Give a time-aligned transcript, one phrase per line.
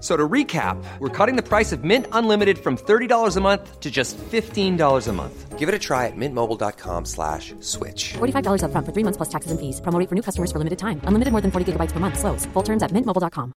[0.00, 3.80] F- So to recap, we're cutting the price of Mint Unlimited from $30 a month
[3.80, 5.58] to just $15 a month.
[5.58, 8.14] Give it a try at mintmobile.com slash switch.
[8.16, 9.78] $45 upfront for three months plus taxes and fees.
[9.82, 11.02] Promo for new customers for limited time.
[11.04, 12.18] Unlimited more than 40 gigabytes per month.
[12.18, 12.46] Slows.
[12.54, 13.52] Full terms at mintmobile.com.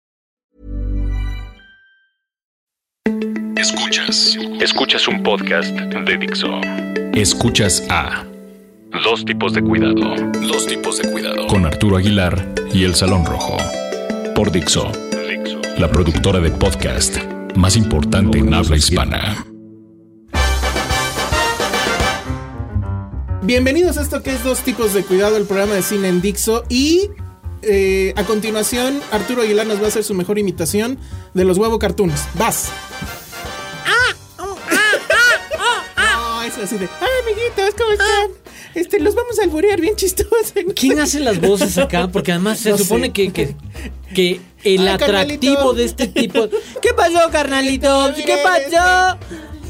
[3.57, 4.35] Escuchas.
[4.59, 6.49] Escuchas un podcast de Dixo.
[7.13, 8.25] Escuchas a
[9.03, 10.15] Dos tipos de cuidado.
[10.47, 11.47] Dos tipos de cuidado.
[11.47, 13.55] Con Arturo Aguilar y El Salón Rojo.
[14.35, 14.91] Por Dixo.
[15.77, 17.17] La productora de podcast
[17.55, 19.45] más importante en habla hispana.
[23.41, 26.63] Bienvenidos a esto que es Dos Tipos de Cuidado, el programa de cine en Dixo.
[26.69, 27.09] Y
[27.63, 30.99] eh, a continuación, Arturo Aguilar nos va a hacer su mejor imitación
[31.33, 32.27] de los huevo cartoons.
[32.35, 32.69] ¡Vas!
[35.97, 36.45] ¡Ah!
[36.45, 36.87] es así de.
[37.01, 38.42] ¡Ay, amiguitos, ¿cómo están?
[38.75, 40.53] Este, los vamos a alborear bien chistosos.
[40.75, 42.07] ¿Quién hace las voces acá?
[42.11, 43.55] Porque además se No supone que, que,
[44.15, 45.73] que el Ay, atractivo carnalito.
[45.73, 46.47] de este tipo.
[46.81, 48.11] ¿Qué pasó, carnalito?
[48.15, 49.17] ¿Qué pasó?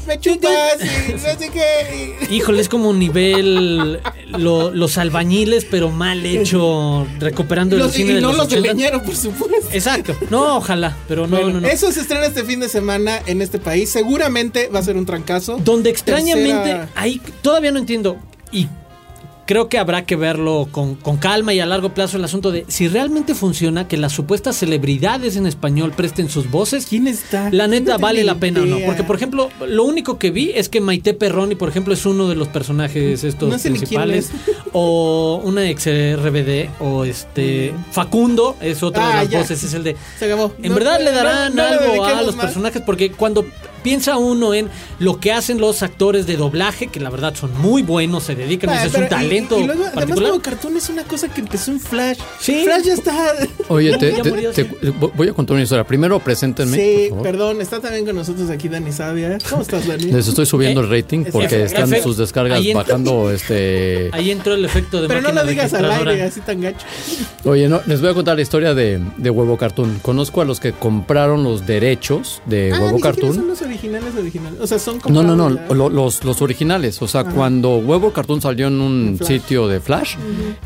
[0.06, 0.52] Me chupas
[0.82, 2.14] y no sé qué.
[2.30, 4.00] Híjole, es como nivel
[4.36, 8.58] lo- los albañiles, pero mal hecho, recuperando el cine y de no los los de
[8.58, 8.74] 80.
[8.74, 9.66] leñero, por supuesto.
[9.72, 10.14] Exacto.
[10.28, 11.68] No, ojalá, pero no, Bueno, no, no.
[11.68, 13.88] Eso se estrena este fin de semana en este país.
[13.88, 15.56] Seguramente va a ser un trancazo.
[15.64, 18.18] Donde extrañamente, Tercera- ahí todavía no entiendo.
[18.52, 18.68] Y
[19.46, 22.64] creo que habrá que verlo con, con calma y a largo plazo el asunto de
[22.68, 26.86] si realmente funciona que las supuestas celebridades en español presten sus voces.
[26.86, 27.50] ¿Quién está?
[27.50, 28.78] La neta No vale la pena o no.
[28.86, 32.28] Porque, por ejemplo, lo único que vi es que Maite Perroni, por ejemplo, es uno
[32.28, 34.30] de los personajes estos No sé principales.
[34.30, 34.56] es.
[34.72, 36.68] O una ex RBD.
[36.80, 37.72] O este.
[37.90, 39.38] Facundo es otro Ah, de las ya.
[39.40, 39.62] voces.
[39.62, 39.96] Es el de.
[40.18, 40.52] Se acabó.
[40.62, 43.44] En No, verdad le darán algo a los personajes porque cuando
[43.84, 44.68] piensa uno en
[44.98, 48.70] lo que hacen los actores de doblaje, que la verdad son muy buenos, se dedican,
[48.70, 50.30] Ah, es un talento y, y luego, además, particular.
[50.30, 52.18] como cartoon es una cosa que empezó en Flash.
[52.40, 52.64] Sí.
[52.64, 53.32] Flash ya está.
[53.68, 54.68] Oye, te- te- sí.
[55.14, 55.84] voy a contar una historia.
[55.84, 56.76] Primero, preséntenme.
[56.76, 57.22] sí, por favor.
[57.24, 59.38] perdón, está también con nosotros aquí Dani Sadia.
[59.48, 60.04] ¿Cómo estás, Dani?
[60.04, 63.30] Les estoy subiendo el rating Eh, porque efe- están sus descargas ahí bajando.
[63.34, 64.10] Este.
[64.12, 66.84] Ahí entró el efecto de Pero no lo digas al aire, así tan gacho.
[67.44, 69.98] Oye, no, les voy a contar la historia de, de Huevo Cartoon.
[70.02, 73.34] Conozco a los que compraron los derechos de ah, Huevo Cartoon.
[73.34, 74.60] son los originales originales.
[74.60, 75.74] O sea, son No, no, no, ya.
[75.74, 77.00] lo- los, los originales.
[77.02, 79.28] O sea, cuando Huevo Cartoon salió en un Flash.
[79.28, 80.16] sitio de Flash,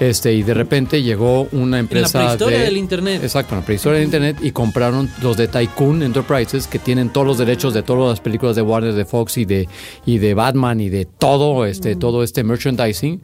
[0.01, 3.21] este, y de repente llegó una empresa prehistoria de- del internet.
[3.23, 7.27] Exacto, en la prehistoria del internet y compraron los de Tycoon Enterprises que tienen todos
[7.27, 9.69] los derechos de todas las películas de Warner, de Fox y de
[10.07, 13.21] y de Batman y de todo este todo este merchandising.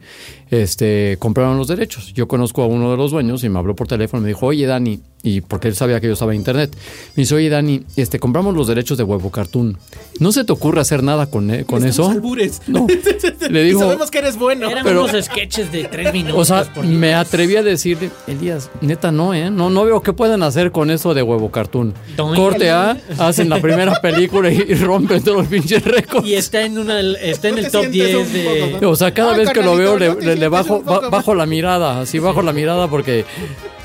[0.51, 2.13] Este, compraron los derechos.
[2.13, 4.45] Yo conozco a uno de los dueños y me habló por teléfono y me dijo,
[4.45, 6.71] "Oye, Dani, y porque él sabía que yo estaba en internet.
[7.15, 9.75] Me dice, "Oye, Dani, este compramos los derechos de Huevo Cartoon.
[10.19, 12.61] ¿No se te ocurre hacer nada con, e- con Estamos eso?" albures.
[12.67, 12.85] No.
[13.49, 14.69] Le Y digo, sabemos que eres bueno.
[14.69, 16.37] Eran Pero- unos sketches de tres minutos.
[16.39, 19.49] o sea, me atreví a decirle, Elías, neta no, ¿eh?
[19.55, 21.93] No, no veo qué pueden hacer con eso de huevo cartoon.
[22.35, 26.27] Corte A, hacen la primera película y, y rompen todos los pinches récords.
[26.27, 28.73] Y está en, una, está en ¿No el top sientes 10 un de...
[28.79, 31.33] poco, O sea, cada Ah, vez que lo veo le, ¿no te le- bajo, bajo
[31.35, 33.25] la mirada, así bajo la mirada porque,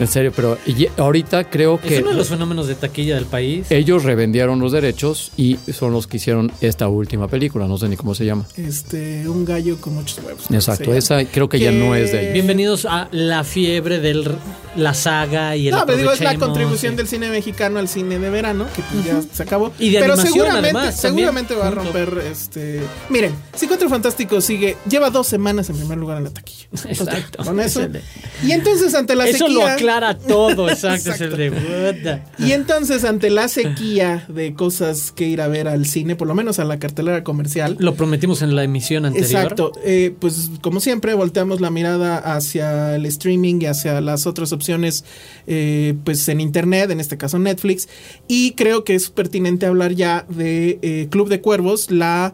[0.00, 0.58] en serio, pero
[0.96, 3.66] ahorita creo Es que uno de los fenómenos de taquilla del país.
[3.70, 7.96] ellos revendieron los derechos y son los que hicieron esta última película, no sé ni
[7.96, 8.46] cómo se llama.
[8.56, 10.44] Este, un gallo con muchos huevos.
[10.50, 12.32] Exacto, esa creo que ya no es de ellos.
[12.32, 14.34] Bienvenidos a la fiebre de
[14.76, 16.96] la saga y el No, pero digo, es la contribución sí.
[16.96, 19.72] del cine mexicano al cine de verano, que pues ya se acabó.
[19.78, 21.84] Y de pero seguramente, además, seguramente va a junto.
[21.84, 22.80] romper este.
[23.08, 26.66] Miren, si Cuatro Fantásticos sigue, lleva dos semanas en primer lugar en la taquilla.
[26.88, 27.44] Exacto.
[27.44, 27.80] Con eso.
[27.82, 28.08] Excelente.
[28.44, 29.54] Y entonces ante la Eso sequía.
[29.54, 31.36] lo aclara todo, exacto, es Exacto.
[31.36, 32.22] el de.
[32.38, 36.34] Y entonces, ante la sequía de cosas que ir a ver al cine, por lo
[36.34, 37.76] menos a la cartelera comercial.
[37.78, 39.30] Lo prometimos en la emisión anterior.
[39.30, 44.52] Exacto, eh, pues como siempre volteamos la mirada hacia el streaming y hacia las otras
[44.52, 45.04] opciones
[45.46, 47.88] eh, pues en internet, en este caso Netflix,
[48.28, 52.32] y creo que es pertinente hablar ya de eh, Club de Cuervos, la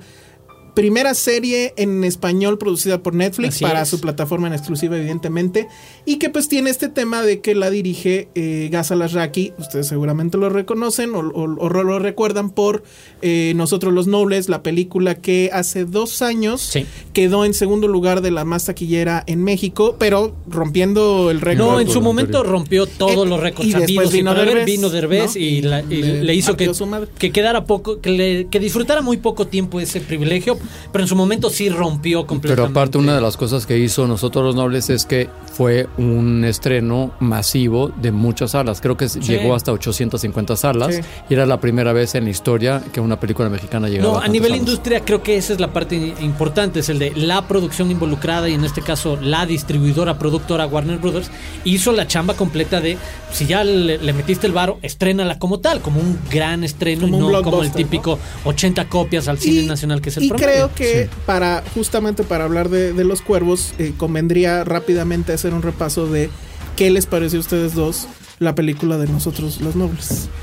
[0.77, 3.89] primera serie en español producida por Netflix Así para es.
[3.89, 5.69] su plataforma en exclusiva, evidentemente.
[6.05, 9.55] Y que pues tiene este tema de que la dirige eh, Gaza Lasraki.
[9.59, 12.83] Ustedes seguramente lo reconocen o, o- o lo recuerdan por
[13.23, 16.85] eh, Nosotros los Nobles, la película que hace dos años Sí.
[17.15, 21.67] quedó en segundo lugar de la más taquillera en México, pero rompiendo el récord.
[21.67, 24.47] No, en su momento rompió todos Eh, los récords y después y vino haber.
[24.49, 25.41] Derbez, vino Derbez ¿no?
[25.41, 27.09] y, la- y Le le, hizo que, partió su madre.
[27.19, 30.59] que quedara poco, que, le- que disfrutara muy poco tiempo ese privilegio,
[30.93, 32.69] pero en su momento sí rompió completamente.
[32.71, 36.45] Pero aparte una de las cosas que hizo Nosotros los Nobles es que fue un
[36.45, 38.81] estreno masivo de muchas salas.
[38.81, 41.01] Creo que llegó hasta 850 salas Sí.
[41.31, 44.29] y era la primera vez en la historia que una película mexicana llegaba No, a
[44.29, 44.59] nivel salas.
[44.67, 48.55] industria creo que esa es la parte importante, es el de la producción involucrada y
[48.55, 51.31] en este caso la distribuidora, productora Warner Brothers
[51.65, 52.97] hizo la chamba completa de
[53.33, 57.17] si ya le, le metiste el varo, estrénala como tal, como un gran estreno Como
[57.17, 60.49] y no como el típico 80 copias al cine nacional que es el y promedio.
[60.57, 65.63] Creo que para justamente para hablar de, de los cuervos eh, convendría rápidamente hacer un
[65.63, 66.31] repaso de
[66.77, 68.07] qué les pareció a ustedes dos
[68.39, 70.29] la película de nosotros los nobles.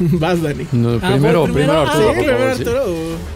[0.00, 0.64] Vas, Dani.
[0.70, 1.52] No, Ah, primero, primero.
[1.52, 2.62] primero Ah, Arturo, Sí, por primero sí.
[2.62, 2.84] Arturo.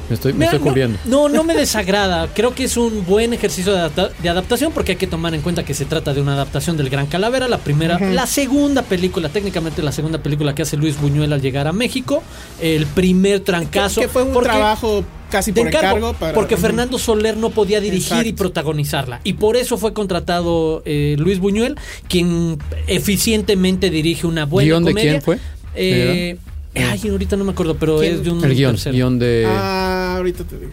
[0.08, 0.98] Me estoy, me Mira, estoy no- cubriendo.
[1.06, 2.28] No, no, me desagrada.
[2.32, 5.40] Creo que es un buen ejercicio de, adapta- de adaptación porque hay que tomar en
[5.40, 9.28] cuenta que se trata de una adaptación del Gran Calavera, la primera, la segunda película,
[9.28, 12.22] técnicamente la segunda película que hace Luis Buñuel al llegar a México,
[12.60, 14.00] el primer trancazo.
[14.00, 16.12] que fue un porque- trabajo casi de por encargo, encargo.
[16.14, 18.36] para- porque Fernando Soler no podía dirigir y Exacto.
[18.36, 19.20] protagonizarla.
[19.24, 21.76] Y por eso fue contratado eh, Luis Buñuel,
[22.08, 25.10] quien eficientemente dirige una buena ¿Guión de comedia.
[25.12, 25.38] quién fue?
[25.74, 26.36] Eh,
[26.74, 28.14] ay, ahorita no me acuerdo, pero ¿Quién?
[28.14, 28.94] es de un El guion, tercero.
[28.94, 29.44] guion de...
[29.48, 30.72] Ah, ahorita te digo.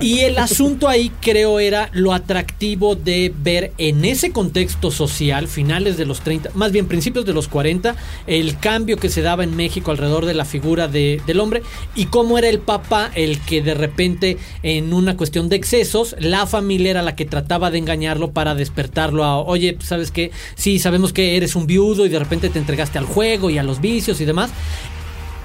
[0.00, 5.96] Y el asunto ahí creo era lo atractivo de ver en ese contexto social, finales
[5.96, 7.94] de los 30, más bien principios de los 40,
[8.26, 11.62] el cambio que se daba en México alrededor de la figura de- del hombre
[11.94, 16.46] y cómo era el papá el que de repente en una cuestión de excesos, la
[16.46, 20.30] familia era la que trataba de engañarlo para despertarlo a, oye, ¿sabes qué?
[20.54, 23.62] Sí, sabemos que eres un viudo y de repente te entregaste al juego y a
[23.62, 24.50] los vicios y demás.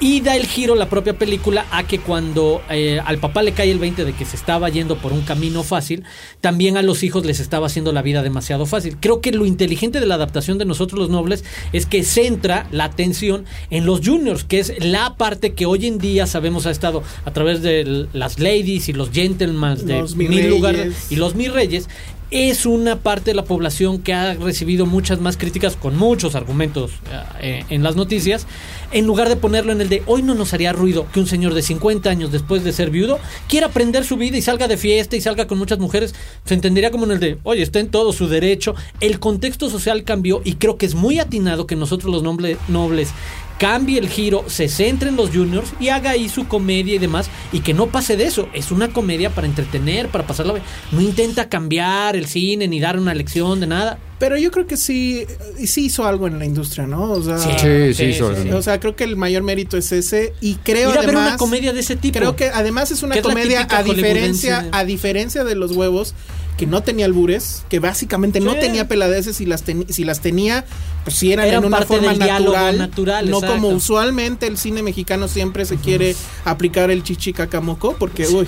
[0.01, 3.71] Y da el giro la propia película a que cuando eh, al papá le cae
[3.71, 6.03] el 20 de que se estaba yendo por un camino fácil,
[6.41, 8.97] también a los hijos les estaba haciendo la vida demasiado fácil.
[8.99, 12.83] Creo que lo inteligente de la adaptación de Nosotros los Nobles es que centra la
[12.83, 17.01] atención en los juniors, que es la parte que hoy en día sabemos ha estado
[17.23, 20.51] a través de las ladies y los gentlemen de Los mi mil reyes.
[20.51, 21.87] lugares y los mis reyes.
[22.31, 26.91] Es una parte de la población que ha recibido muchas más críticas con muchos argumentos
[27.39, 28.47] eh, en las noticias,
[28.91, 31.53] en lugar de ponerlo en el de hoy no nos haría ruido que un señor
[31.53, 35.15] de 50 años después de ser viudo quiera aprender su vida y salga de fiesta
[35.15, 38.11] y salga con muchas mujeres, se entendería como en el de, oye, está en todo
[38.11, 38.73] su derecho.
[39.01, 43.09] El contexto social cambió y creo que es muy atinado que nosotros los noble- nobles
[43.59, 47.29] cambie el giro, se centre en los juniors y haga ahí su comedia y demás
[47.51, 48.49] y que no pase de eso.
[48.53, 50.65] Es una comedia para entretener, para pasarla bien.
[50.91, 53.97] No intenta cambiar el cine ni dar una lección de nada.
[54.17, 55.25] Pero yo creo que sí,
[55.65, 57.11] sí hizo algo en la industria, ¿no?
[57.11, 59.91] O sea, Sí, sí, sí, sobre- sí, o sea, creo que el mayor mérito es
[59.91, 62.17] ese y creo Ir a ver una comedia de ese tipo.
[62.19, 66.13] Creo que además es una es comedia a diferencia a diferencia de los huevos
[66.57, 70.65] que no tenía albures, que básicamente no tenía peladeces y las si las tenía
[71.03, 73.55] pues sí eran, Eran en una forma natural, natural, no exacto.
[73.55, 76.15] como usualmente el cine mexicano siempre se quiere
[76.45, 78.47] aplicar el chichicacamoco porque uy,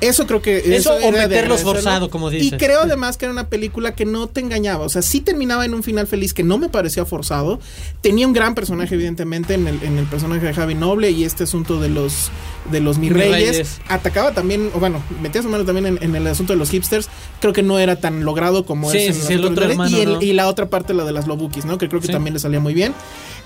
[0.00, 2.58] eso creo que Eso o era de meterlos forzado, como Y dices.
[2.58, 5.74] creo además que era una película que no te engañaba, o sea, sí terminaba en
[5.74, 7.58] un final feliz que no me parecía forzado.
[8.00, 11.44] Tenía un gran personaje evidentemente en el, en el personaje de Javi Noble y este
[11.44, 12.30] asunto de los
[12.70, 13.50] de los mi Mis reyes.
[13.50, 13.80] reyes.
[13.88, 17.08] Atacaba también, o bueno, metía su mano también en, en el asunto de los hipsters.
[17.40, 20.00] Creo que no era tan logrado como Sí, es en sí, el otro hermano, y,
[20.00, 20.22] el- ¿no?
[20.22, 21.78] y la otra parte, la de las lobukis, ¿no?
[21.78, 22.12] Que creo que Sí.
[22.12, 22.92] también le salía muy bien.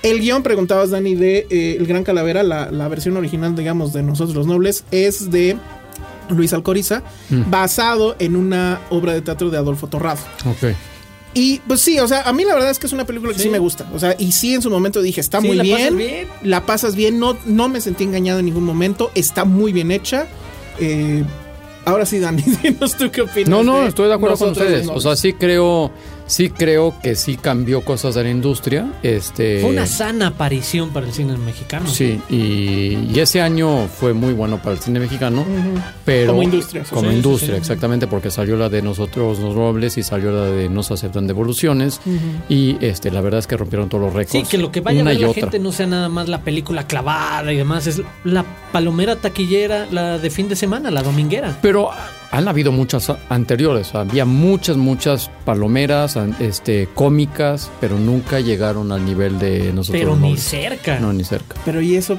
[0.03, 4.03] El guion, preguntabas, Dani, de eh, El Gran Calavera, la, la versión original, digamos, de
[4.03, 5.57] Nosotros los Nobles, es de
[6.31, 7.51] Luis Alcoriza, Mm.
[7.51, 10.21] basado en una obra de teatro de Adolfo Torrado.
[10.47, 10.75] Ok.
[11.35, 13.39] Y pues sí, o sea, a mí la verdad es que es una película que
[13.39, 13.49] sí, Sí.
[13.51, 13.87] me gusta.
[13.95, 16.29] O sea, y sí en su momento dije, está Sí, muy la bien, pasas bien.
[16.43, 19.11] La pasas bien, no, no me sentí engañado en ningún momento.
[19.15, 20.27] Está muy bien hecha.
[20.79, 21.25] Eh,
[21.87, 23.49] ahora sí, Dani, dinos tú qué opinas.
[23.49, 24.89] No, no, estoy de acuerdo con ustedes.
[24.89, 25.91] O sea, sí creo,
[26.27, 28.93] sí creo que sí cambió cosas de la industria.
[29.03, 31.89] Este, Fue una sana aparición para el cine mexicano.
[31.89, 35.45] Sí, y, y ese año fue muy bueno para el cine mexicano,
[36.05, 36.91] pero Como industria, sí.
[36.91, 37.59] como Sí, sí, industria, sí.
[37.61, 42.01] exactamente, porque salió la de nosotros los robles y salió la de nos aceptan devoluciones
[42.49, 44.49] y este, la verdad es que rompieron todos los Sí, récords.
[44.49, 45.43] que lo que vaya a ver la otra.
[45.43, 50.19] gente no sea nada más la película clavada y demás, es la palomera taquillera, la
[50.19, 51.59] de fin de semana, la dominguera.
[51.63, 51.91] Pero
[52.33, 59.05] han habido muchas anteriores, había muchas, muchas palomeras, an- este, cómicas, pero nunca llegaron al
[59.05, 60.01] nivel de nosotros.
[60.03, 60.99] Pero ni cerca.
[60.99, 61.55] No, ni cerca.
[61.65, 62.19] Pero y eso,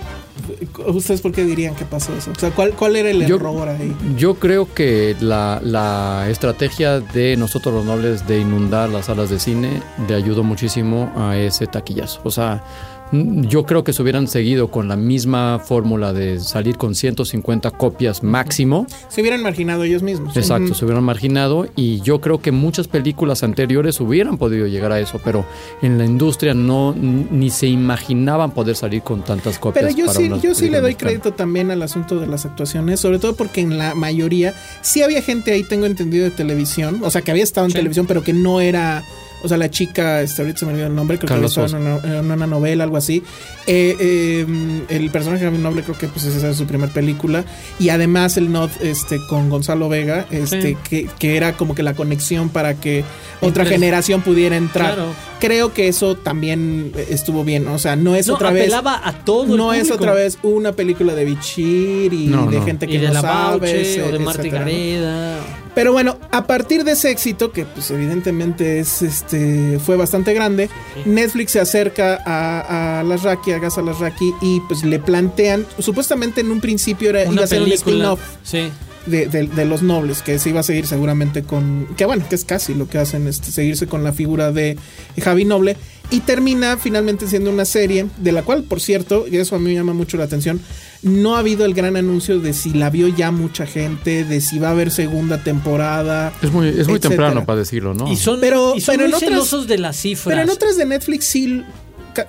[0.87, 2.31] ¿Ustedes por qué dirían que pasó eso?
[2.31, 3.95] O sea, ¿cuál, cuál era el Yo- error ahí?
[4.17, 9.39] Yo creo que la, la estrategia de nosotros los nobles de inundar las salas de
[9.39, 12.19] cine le ayudó muchísimo a ese taquillazo.
[12.23, 12.63] O sea,
[13.11, 17.69] mm, yo creo que se hubieran seguido con la misma fórmula de salir con 150
[17.71, 18.87] copias máximo.
[19.09, 20.35] Se hubieran marginado ellos mismos.
[20.35, 24.99] Exacto, se hubieran marginado y yo creo que muchas películas anteriores hubieran podido llegar a
[24.99, 25.45] eso, pero
[25.81, 29.85] en la industria no ni se imaginaban poder salir con tantas copias.
[29.85, 32.99] Pero yo para sí, yo sí le doy crédito también al asunto de las actuaciones,
[32.99, 37.09] sobre todo porque en la mayoría sí había gente ahí, tengo entendido, de televisión, o
[37.09, 39.03] sea, que había estado en televisión, pero que no era,
[39.43, 41.75] o sea, la chica, este, ahorita se me olvidó el nombre, creo que estado en
[41.75, 43.21] una, en una novela, algo así.
[43.67, 44.45] Eh, eh,
[44.89, 47.45] el personaje noble creo que pues esa es su primer película
[47.79, 50.77] y además el not este con Gonzalo Vega, este Sí.
[50.89, 53.03] que, que era como que la conexión para que
[53.41, 54.95] otra generación pudiera entrar.
[54.95, 55.09] Claro.
[55.39, 59.11] Creo que eso también estuvo bien, o sea, no es No, otra vez apelaba a
[59.25, 62.65] todo el no es otra vez una película de Bichir y No, de no.
[62.65, 63.59] gente que y de no la sabe.
[63.59, 64.65] Bauche o de ese- Marta etcétera, ¿no?
[64.71, 65.37] Gareda.
[65.75, 70.69] Pero bueno, a partir de ese éxito, que pues evidentemente es este fue bastante grande,
[71.05, 75.65] Netflix se acerca a, a las Raki, a Gaza las Raki, y pues le plantean,
[75.79, 78.69] supuestamente en un principio era, iba Una a ser un spin-off Sí.
[79.07, 81.87] de, de- de los nobles, que se iba a seguir seguramente con.
[81.97, 84.77] Que bueno, que es casi lo que hacen, este, seguirse con la figura de
[85.21, 85.75] Javi Noble.
[86.13, 89.65] Y termina finalmente siendo una serie, de la cual, por cierto, y eso a mí
[89.65, 90.61] me llama mucho la atención,
[91.01, 94.59] no ha habido el gran anuncio de si la vio ya mucha gente, de si
[94.59, 96.31] va a haber segunda temporada.
[96.41, 98.11] Es muy, es muy temprano para decirlo, ¿no?
[98.11, 100.33] Y son, Pero- y son pero en muy otras- celosos de las cifras.
[100.35, 101.63] Pero en otras de Netflix sí.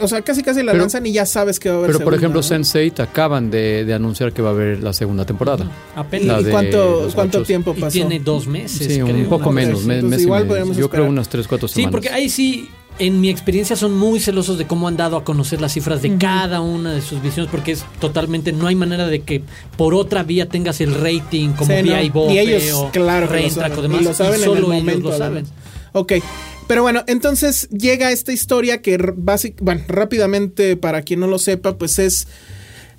[0.00, 2.04] O sea, casi casi la Pero- lanzan y ya sabes que va a haber Pero
[2.04, 2.46] por ejemplo, ¿no?
[2.48, 5.70] Sense8 acaban de, de anunciar que va a haber la segunda temporada.
[5.94, 6.40] Apenas.
[6.40, 7.92] ¿Y cuánto, cuánto tiempo Y pasó?
[7.92, 8.86] tiene dos meses.
[8.94, 11.02] Sí, un creo, poco menos, me- mes igual Yo creo esperar.
[11.10, 11.90] unas 3, 4 Sí, semanas.
[11.92, 15.60] porque ahí sí, en mi experiencia, son muy celosos de cómo han dado a conocer
[15.60, 19.20] las cifras de cada una de sus visiones, porque es totalmente, no hay manera de
[19.22, 19.42] que
[19.76, 22.30] por otra vía tengas el rating como Sí, no.
[22.32, 23.82] Y ellos, o claro, que lo Reintrack saben.
[23.90, 25.10] demás, y lo saben en solo el ellos momento.
[25.10, 25.44] lo saben.
[25.92, 26.12] Ok.
[26.66, 31.38] Pero bueno, entonces llega esta historia que r- básic- bueno, rápidamente para quien no lo
[31.38, 32.26] sepa, pues es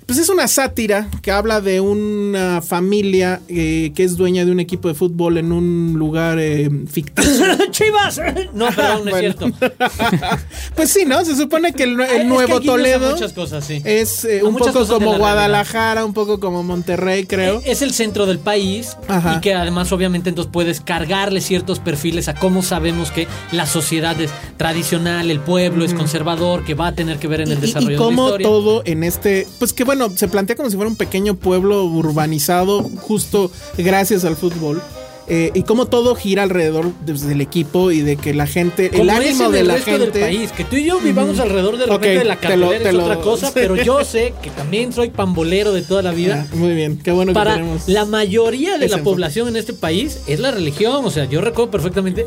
[0.06, 4.60] pues es una sátira que habla de una familia eh, que es dueña de un
[4.60, 7.44] equipo de fútbol en un lugar eh, ficticio.
[7.72, 8.20] ¡Chivas!
[8.54, 9.34] No, perdón, no es Bueno.
[9.50, 9.50] cierto.
[10.76, 11.24] pues sí, ¿no?
[11.24, 13.82] Se supone que el, Es que nuevo Toledo muchas cosas, sí.
[13.84, 17.60] es eh, un poco como la Guadalajara, un poco como Monterrey, creo.
[17.64, 19.36] Es el centro del país Ajá.
[19.36, 24.20] y que además obviamente entonces puedes cargarle ciertos perfiles a cómo sabemos que la sociedad
[24.20, 27.62] es tradicional, el pueblo es conservador, que va a tener que ver en el Y-
[27.62, 28.46] desarrollo y, de la cómo historia.
[28.46, 32.82] todo en este, pues que bueno, se plantea como si fuera un pequeño pueblo urbanizado
[33.00, 34.80] justo gracias al fútbol.
[35.28, 38.98] eh, y cómo todo gira alrededor pues, del equipo y de que la gente, el
[38.98, 40.10] Como es ánimo en de el la resto gente.
[40.20, 42.88] del país, que tú y yo vivamos alrededor de Ok, repente de la cartelera te
[42.90, 46.46] es lo- otra cosa, pero yo sé que también soy pambolero de toda la vida.
[46.48, 47.88] Ah, muy bien, qué bueno que Para tenemos.
[47.88, 49.02] la mayoría de la enfoque.
[49.02, 51.04] población en este país es la religión.
[51.04, 52.24] O sea, yo recuerdo perfectamente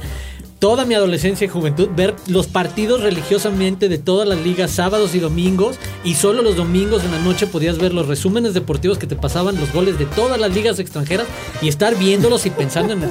[0.60, 5.20] toda mi adolescencia y juventud ver los partidos religiosamente de todas las ligas sábados y
[5.20, 5.78] domingos.
[6.04, 9.58] Y solo los domingos en la noche podías ver los resúmenes deportivos que te pasaban
[9.60, 11.28] los goles de todas las ligas extranjeras
[11.62, 13.10] y estar viéndolos y pensando en el.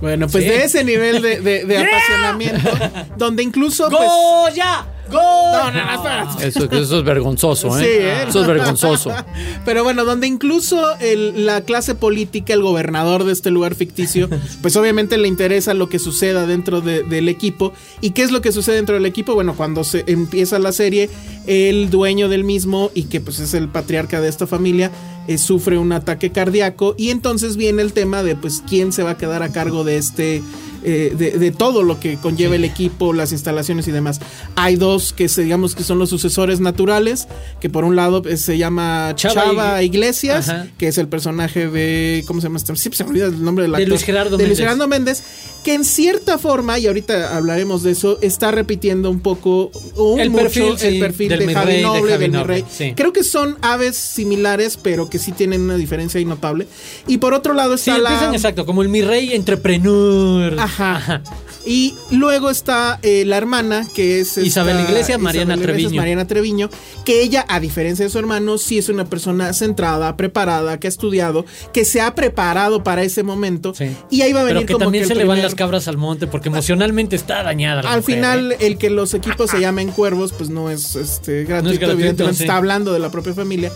[0.00, 0.50] Bueno, pues Sí.
[0.50, 2.70] de ese nivel de, de- de apasionamiento,
[3.16, 4.86] donde incluso pues, ¡Goya!
[5.10, 5.20] ¡Gol!
[5.20, 6.46] No, no, no, espérate.
[6.48, 7.82] Eso, eso es vergonzoso, ¿eh?
[7.82, 8.24] Sí, ¿eh?
[8.28, 9.10] Eso es vergonzoso.
[9.64, 14.28] Pero bueno, donde incluso el- la clase política, el gobernador de este lugar ficticio,
[14.62, 17.72] pues obviamente le interesa lo que suceda dentro de- del equipo.
[18.00, 19.34] ¿Y qué es lo que sucede dentro del equipo?
[19.34, 21.10] Bueno, cuando se empieza la serie,
[21.46, 24.90] el dueño del mismo y que pues es el patriarca de esta familia,
[25.28, 29.10] eh, sufre un ataque cardíaco y entonces viene el tema de pues quién se va
[29.10, 30.42] a quedar a cargo de este
[30.84, 34.20] eh, de, de todo lo que conlleva el equipo, las instalaciones y demás.
[34.56, 37.28] Hay dos que se, digamos que son los sucesores naturales,
[37.60, 40.66] que por un lado eh, se llama Chava Chava, Ig- Iglesias, Ajá.
[40.78, 42.58] que es el personaje de ¿cómo se llama?
[42.58, 42.74] este?
[42.76, 43.88] Siempre se me olvida el nombre del De actor.
[43.88, 44.58] Luis Gerardo de Luis Méndez.
[44.58, 45.22] Gerardo Méndez,
[45.64, 50.30] que en cierta forma y ahorita hablaremos de eso, está repitiendo un poco un El
[50.30, 52.64] mucho perfil, sí, el perfil del de Javi rey, de Noble, Javi del Noble, rey.
[52.70, 52.92] sí.
[52.96, 56.66] Creo que son aves similares, pero que sí tienen una diferencia ahí notable.
[57.06, 60.56] Y por otro lado Sí, está la empiezan exacto, como el mi rey entrepreneur.
[60.66, 61.22] Ajá.
[61.68, 64.28] Y luego está eh, la hermana, que es...
[64.38, 66.00] esta- Isabel Iglesias, Mariana Isabel Iglesias, Treviño.
[66.00, 66.70] Mariana Treviño,
[67.04, 70.90] que ella, a diferencia de su hermano, sí es una persona centrada, preparada, que ha
[70.90, 73.74] estudiado, que se ha preparado para ese momento.
[73.74, 73.96] Sí.
[74.12, 75.44] Y ahí va a venir Pero que como también que se el le van primer-
[75.50, 77.82] las cabras al monte porque emocionalmente está dañada.
[77.82, 78.56] la Al mujer, final, ¿eh?
[78.60, 82.44] el que los equipos se llamen cuervos, pues no es este, gratuito, gratuito, evidentemente sí.
[82.44, 83.72] está hablando de la propia familia.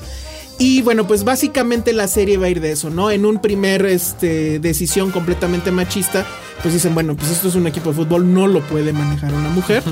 [0.61, 3.11] Y bueno, pues básicamente la serie va a ir de eso, ¿no?
[3.11, 6.27] En un primer este, decisión completamente machista,
[6.63, 9.49] pues dicen, bueno, pues esto es un equipo de fútbol, no lo puede manejar una
[9.49, 9.83] mujer.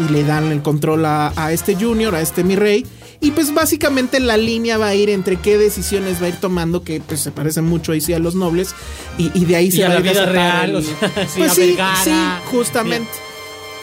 [0.00, 2.84] Y le dan el control a, a este junior, a este mi rey.
[3.20, 6.82] Y pues básicamente la línea va a ir entre qué decisiones va a ir tomando,
[6.82, 8.74] que pues se parece mucho ahí sí a los nobles,
[9.16, 11.38] y, y de ahí se a va a ir vida real, el- o sea, sí,
[11.38, 12.10] pues sí,
[12.50, 13.08] justamente.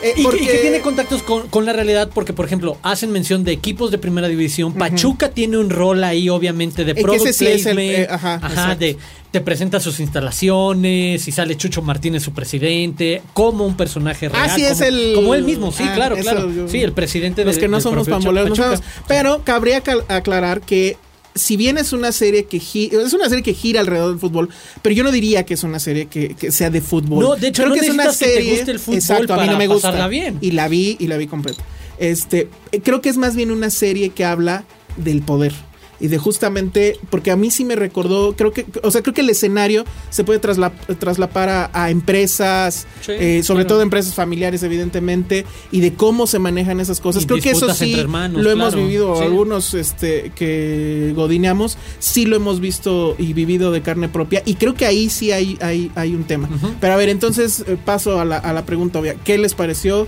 [0.04, 3.44] Eh, Y, porque- que tiene contactos con, con la realidad porque, por ejemplo, hacen mención
[3.44, 4.74] de equipos de primera división.
[4.74, 8.80] Pachuca tiene un rol ahí, obviamente, de product ese sí es el- eh, ajá, exacto.
[8.80, 8.98] de
[9.32, 14.48] te presenta sus instalaciones y sale Chucho Martínez, su presidente, como un personaje real.
[14.50, 16.52] Ah, sí, es como, el- como él mismo, sí, Ah, claro, claro.
[16.52, 18.84] yo- Sí, el presidente Los de que no somos pamboleros no sabemos.
[19.08, 20.98] Pero cabría aclarar que
[21.36, 24.50] si bien es una serie que gi- es una serie que gira alrededor del fútbol,
[24.82, 27.20] pero yo no diría que es una serie que, que sea de fútbol.
[27.24, 29.58] No, de hecho, no necesitas que te guste el fútbol exacto, a mí no para
[29.58, 30.08] me gusta.
[30.08, 30.38] bien.
[30.42, 31.64] Y la vi y la vi completa.
[31.98, 32.50] Este,
[32.84, 34.64] creo que es más bien una serie que habla
[34.98, 35.54] del poder.
[36.04, 39.22] Y de justamente, porque a mí sí me recordó, creo que, o sea, creo que
[39.22, 43.76] el escenario se puede trasla- traslapar a, a empresas, Sí, eh, sobre claro.
[43.76, 47.24] todo empresas familiares, evidentemente, y de cómo se manejan esas cosas.
[47.24, 49.24] Y creo que eso sí hermanos, lo hemos vivido, Sí.
[49.24, 54.74] algunos este, que godineamos, sí lo hemos visto y vivido de carne propia, y creo
[54.74, 56.50] que ahí sí hay, hay, hay un tema.
[56.82, 59.16] Pero a ver, entonces eh, paso a la, a la pregunta obvia.
[59.24, 60.06] ¿Qué les pareció?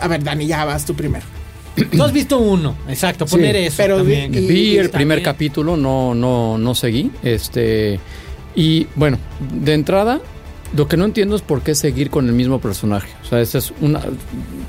[0.00, 1.24] A ver, Dani, ya vas tú primero.
[1.86, 3.76] Tú has visto uno, exacto, poner Sí, eso.
[3.78, 4.30] pero también.
[4.32, 7.10] vi- Vi el primer capítulo, no, no, no seguí.
[7.22, 7.98] Este.
[8.54, 9.18] Y bueno,
[9.62, 10.20] de entrada,
[10.76, 13.08] lo que no entiendo es por qué seguir con el mismo personaje.
[13.22, 14.00] O sea, esa es una.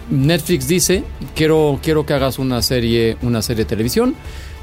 [0.10, 1.04] Netflix dice:
[1.36, 4.16] quiero, quiero que hagas una serie, una serie de televisión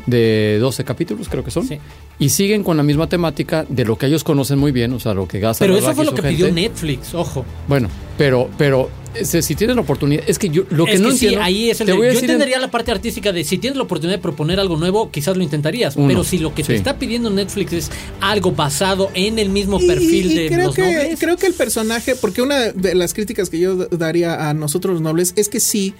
[0.07, 1.67] de 12 capítulos, creo que son.
[1.67, 1.79] Sí.
[2.19, 5.13] Y siguen con la misma temática de lo que ellos conocen muy bien, o sea,
[5.15, 6.37] lo que gasta Pero eso fue lo que gente.
[6.37, 7.45] pidió Netflix, ojo.
[7.69, 11.09] Bueno, pero, pero este, si tienes la oportunidad, es que yo lo que es no
[11.09, 11.39] que entiendo.
[11.39, 13.33] sí, ahí es el te de- voy a Yo decir en- entendería la parte artística
[13.33, 15.97] de si tienes la oportunidad de proponer algo nuevo, quizás lo intentarías.
[15.97, 19.79] Uno, pero si lo que te está pidiendo Netflix es algo basado en el mismo
[19.81, 21.19] Y- perfil y- y de creo los que, nobles.
[21.21, 25.03] Creo que el personaje, porque una de las críticas que yo daría a nosotros los
[25.03, 25.95] nobles es que sí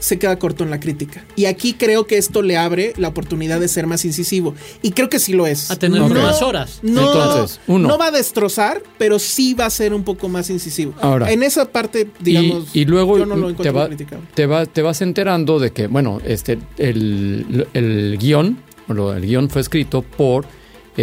[0.00, 1.24] se queda corto en la crítica.
[1.36, 4.54] Y aquí creo que esto le abre la oportunidad de ser más incisivo.
[4.82, 5.70] Y creo que sí lo es.
[5.70, 6.80] A tener más horas.
[6.82, 7.86] No, Entonces, uno.
[7.88, 10.94] no va a destrozar, pero sí va a ser un poco más incisivo.
[11.00, 11.30] Ahora.
[11.30, 14.26] en esa parte, digamos, y, y luego yo no lo te, encuentro va- criticable.
[14.34, 19.48] te, va- te vas enterando de que, bueno, este, el, el guion, bueno, el guion
[19.50, 20.44] fue escrito por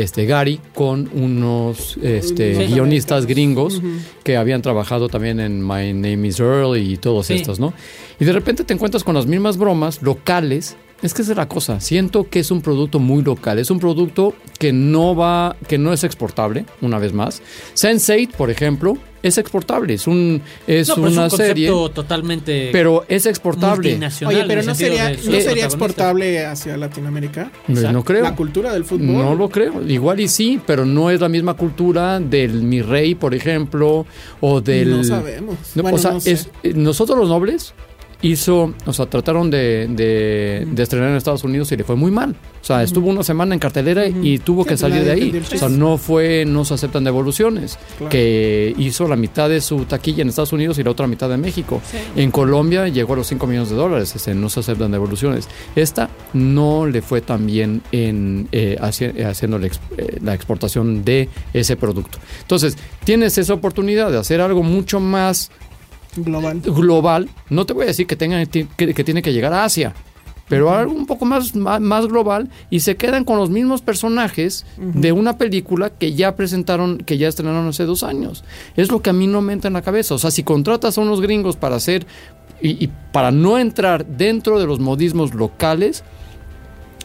[0.02, 2.74] este Gary con unos este, Sí.
[2.74, 3.82] guionistas gringos
[4.24, 7.34] que habían trabajado también en My Name is Earl y todos Sí.
[7.36, 7.74] estos, ¿no?
[8.20, 10.76] Y de repente te encuentras con las mismas bromas locales.
[11.04, 11.80] Es que esa es la cosa.
[11.80, 13.60] Siento que es un producto muy local.
[13.60, 17.44] Es un producto que no va, que no es exportable, una vez más.
[17.76, 19.94] Sense8, por ejemplo, es exportable.
[19.94, 21.68] Es un, es no, pero una es un serie.
[21.94, 24.00] totalmente Pero es exportable.
[24.26, 27.52] Oye, pero no sería, no exportable hacia Latinoamérica.
[27.68, 28.24] No, no creo.
[28.24, 29.08] La cultura del fútbol.
[29.08, 29.82] No lo creo.
[29.88, 34.06] Igual y sí, pero no es la misma cultura del Mi Rey, por ejemplo,
[34.42, 34.90] o del.
[34.98, 35.56] No sabemos.
[35.76, 36.32] No, Bueno, o sea, no sé.
[36.32, 37.74] es- nosotros los nobles
[38.22, 42.12] hizo, o sea, trataron de, de- de estrenar en Estados Unidos y le fue muy
[42.12, 42.36] mal.
[42.62, 45.42] O sea, estuvo una semana en cartelera y tuvo Sí, que salir de ahí.
[45.54, 47.78] O sea, no fue, no se aceptan devoluciones.
[47.98, 48.10] Claro.
[48.10, 51.40] Que hizo la mitad de su taquilla en Estados Unidos y la otra mitad en
[51.40, 51.82] México.
[52.16, 54.14] En Colombia llegó a los 5 millones de dólares.
[54.16, 55.48] Este, no se aceptan devoluciones.
[55.78, 61.30] Esta no le fue tan bien en eh, eh, haciendo la, eh, la exportación de
[61.54, 62.18] ese producto.
[62.42, 62.76] Entonces,
[63.06, 65.52] tienes esa oportunidad de hacer algo mucho más
[66.18, 66.62] global.
[66.62, 69.94] global, no te voy a decir que, tenga, que, que tiene que llegar a Asia,
[70.50, 74.66] pero algo un poco más, más, más global y se quedan con los mismos personajes
[74.78, 78.44] de una película que ya presentaron, que ya estrenaron hace dos años.
[78.76, 80.16] Es lo que a mí no me entra en la cabeza.
[80.16, 82.08] O sea, si contratas a unos gringos para hacer
[82.62, 86.04] y, y para no entrar dentro de los modismos locales,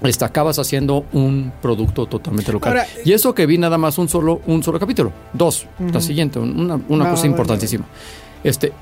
[0.03, 2.73] este, acabas haciendo un producto totalmente local.
[2.73, 5.13] Ahora, y eso que vi nada más un solo, un solo capítulo.
[5.33, 5.67] Dos.
[5.93, 7.85] La siguiente, una, una Va, cosa importantísima.
[8.43, 8.73] Este,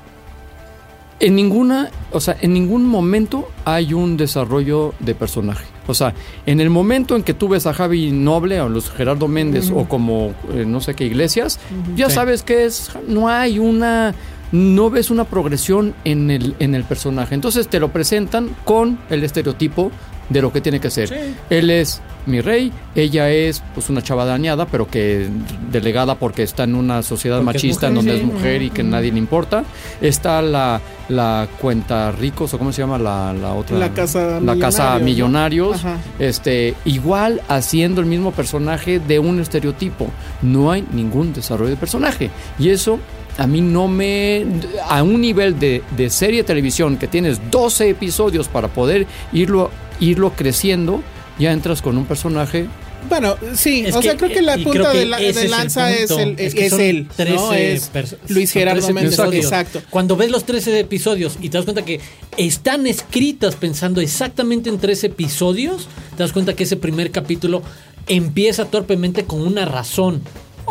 [1.21, 5.63] en ninguna, o sea, en ningún momento hay un desarrollo de personaje.
[5.87, 6.13] O sea,
[6.45, 9.85] en el momento en que tú ves a Javi Noble o los Gerardo Méndez o
[9.85, 11.59] como eh, no sé qué iglesias,
[11.95, 12.15] ya Sí.
[12.15, 14.13] sabes que es, no hay una,
[14.51, 17.35] no ves una progresión en el, en el personaje.
[17.35, 19.91] Entonces te lo presentan con el estereotipo
[20.29, 21.33] de lo que tiene que ser.
[21.49, 25.27] Él es mi rey, ella es pues una chava dañada, pero que
[25.71, 28.17] delegada porque está en una sociedad Porque machista en donde sí.
[28.19, 29.63] es mujer y que nadie le importa.
[30.01, 33.77] Está la, la cuenta ricos, o cómo se llama la, la otra.
[33.77, 35.89] La casa La casa millonarios, ¿no?
[35.89, 36.07] millonarios.
[36.19, 40.09] Este, igual haciendo el mismo personaje de un estereotipo.
[40.41, 42.29] No hay ningún desarrollo de personaje.
[42.59, 42.99] Y eso
[43.37, 44.45] a mí no me.
[44.87, 49.71] A un nivel de, de serie de televisión que tienes 12 episodios para poder irlo,
[49.99, 51.01] irlo creciendo,
[51.41, 52.67] ya entras con un personaje
[53.09, 55.91] Bueno, sí, Es o sea, creo que la punta que de, la- de es lanza
[55.91, 57.13] es, el, Es es, que él, ¿no?
[57.15, 57.91] 13 Es
[58.29, 59.13] Luis Gerardo 13 Méndez.
[59.13, 59.45] episodios.
[59.45, 59.81] Exacto.
[59.89, 61.99] Cuando ves los 13 episodios y te das cuenta que
[62.37, 67.63] están escritas pensando exactamente en 13 episodios, te das cuenta que ese primer capítulo
[68.07, 70.21] empieza torpemente con una razón.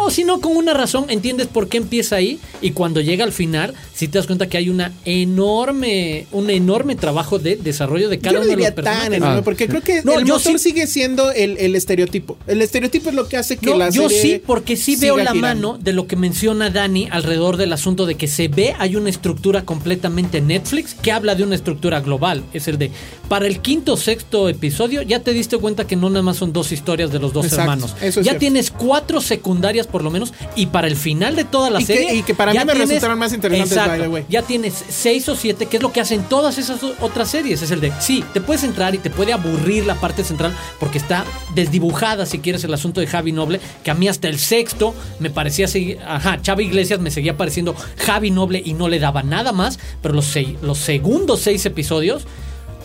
[0.03, 2.39] O si no, con una razón, entiendes por qué empieza ahí.
[2.63, 6.97] Y cuando llega al final, si te das cuenta que hay una enorme, un enorme
[6.97, 9.13] trabajo de desarrollo de cada Yo no uno de los tan personajes.
[9.17, 12.37] enorme, porque creo que No, el yo motor sí- sigue siendo el, el estereotipo.
[12.47, 15.17] El estereotipo es lo que hace que No, la yo serie sí, porque sí veo
[15.17, 15.41] la girando.
[15.73, 19.11] mano de lo que menciona Dani alrededor del asunto de que se ve, hay una
[19.11, 22.43] estructura completamente Netflix que habla de una estructura global.
[22.53, 22.91] Es el de,
[23.29, 26.53] para el quinto o sexto episodio, ya te diste cuenta que no nada más son
[26.53, 27.91] dos historias de los dos Exacto, hermanos.
[28.01, 28.39] eso es ya cierto.
[28.41, 31.95] tienes cuatro secundarias por lo menos, y para el final de toda la Y que-
[31.95, 32.15] serie.
[32.15, 34.25] y que para mí me resultaron más interesantes, Exacto, by the way.
[34.29, 37.63] Ya tienes seis o siete, que es lo que hacen todas esas otras series.
[37.63, 40.99] Es el de, sí, te puedes entrar y te puede aburrir la parte central porque
[40.99, 41.25] está
[41.55, 45.31] desdibujada, si quieres, el asunto de Javi Noble, que a mí hasta el sexto me
[45.31, 49.53] parecía seguir, ajá, Chava Iglesias me seguía pareciendo Javi Noble y no le daba nada
[49.53, 52.25] más, pero los, sei- los segundos seis episodios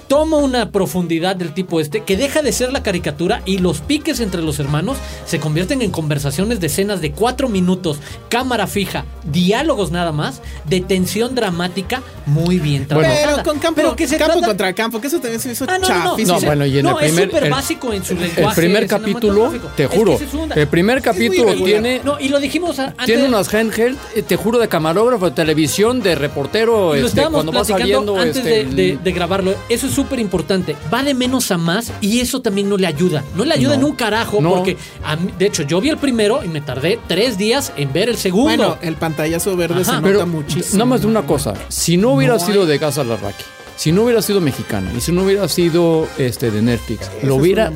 [0.08, 4.20] toma una profundidad del tipo este que deja de ser la caricatura y los piques
[4.20, 7.98] entre los hermanos se convierten en conversaciones de escenas de cuatro minutos,
[8.30, 13.32] cámara fija, diálogos nada más, de tensión dramática muy bien trabajada.
[13.38, 15.66] Pero con campo, Pero que se campo trata- contra campo, que eso también se hizo
[15.68, 16.10] Ah, no, no, no.
[16.12, 16.40] chafísimo.
[16.40, 17.30] No, bueno, y en No, el es primer.
[17.30, 20.22] súper el- básico en su el- lenguaje El primer capítulo, te Es que juro, es
[20.58, 22.02] el primer capítulo tiene.
[22.04, 23.06] No, y lo dijimos antes.
[23.06, 27.52] Tiene unas handheld, eh, te juro, de camarógrafo, de televisión, de reportero, este, estábamos cuando
[27.52, 28.18] va platicando saliendo.
[28.20, 29.54] antes este, de, el- de- de grabarlo.
[29.70, 30.76] Eso es súper importante.
[30.94, 33.24] Va de menos a más y eso también no le ayuda.
[33.36, 33.80] No le ayuda No.
[33.82, 34.50] en un carajo No.
[34.56, 37.92] porque, a mí- de hecho, yo vi el primero y me tardé tres días en
[37.94, 38.46] ver el segundo.
[38.58, 39.96] Bueno, el pantallazo verde Ajá.
[39.96, 40.74] se Pero nota muchísimo.
[40.78, 43.44] nada más de una cosa, si no hubiera No sido de Gaza Larraqui,
[43.76, 47.36] si no hubiera sido mexicana y si no hubiera sido este de Netflix, Esa lo
[47.36, 47.72] hubiera,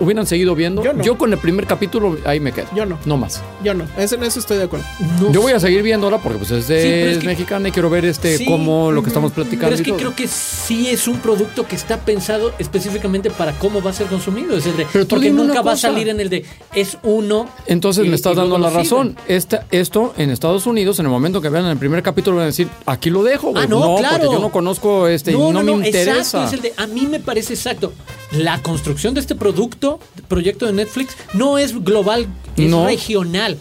[0.00, 0.82] hubieran seguido viendo.
[0.82, 1.02] Yo no.
[1.02, 2.66] Yo con el primer capítulo ahí me quedo.
[2.74, 2.98] Yo no.
[3.04, 3.42] No más.
[3.62, 4.86] Yo no, en eso estoy de acuerdo.
[5.20, 7.26] No Yo voy a seguir viéndola porque pues es de Sí, pero es es que-
[7.26, 9.66] mexicana y quiero ver este Sí, cómo lo que estamos platicando.
[9.66, 9.98] Pero es que todo.
[9.98, 14.06] creo que sí es un producto que está pensado específicamente para cómo va a ser
[14.06, 14.56] consumido.
[14.56, 17.48] Es el de, Pero porque nunca va a salir en el de es uno.
[17.66, 19.16] Entonces y- me estás dando la razón.
[19.28, 22.46] Esta, esto en Estados Unidos, en el momento que vean el primer capítulo, van a
[22.46, 23.52] decir, aquí lo dejo.
[23.56, 24.18] Ah, no, claro.
[24.18, 26.18] porque yo no conozco este y no, me interesa.
[26.18, 27.92] Exacto, es el de, a mí me parece exacto.
[28.36, 32.86] La construcción de este producto, proyecto de Netflix, no es global, es No.
[32.86, 33.56] regional.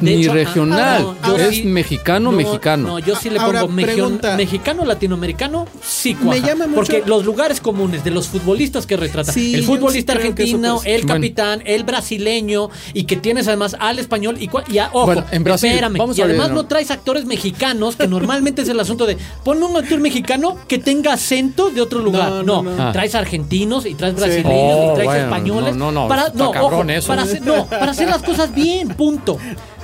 [0.00, 2.88] De Ni hecho, ah, regional, es mexicano, mexicano.
[2.88, 6.40] No, yo sí le Ahora, pongo mexicano, latinoamericano, sí cuaja.
[6.40, 10.14] Me llama mucho- Porque los lugares comunes de los futbolistas que retrata, Sí, el futbolista
[10.14, 11.14] sí argentino, el Bueno.
[11.14, 15.44] capitán, el brasileño, y que tienes además al español, y, y a- ojo, Bueno, en
[15.44, 16.62] Brasil, espérame, vamos y a ver, además ¿no?
[16.62, 20.78] no traes actores mexicanos, que normalmente es el asunto de ponme un actor mexicano que
[20.78, 22.30] tenga acento de otro lugar.
[22.30, 22.82] No, No, no, no.
[22.88, 22.92] Ah.
[22.92, 25.76] traes argentinos y traes brasileños Oh, y traes bueno, españoles.
[25.76, 27.08] no, no, no, para, no, cabrón ojo, eso.
[27.08, 29.38] Para hacer, no, para hacer las cosas bien, punto.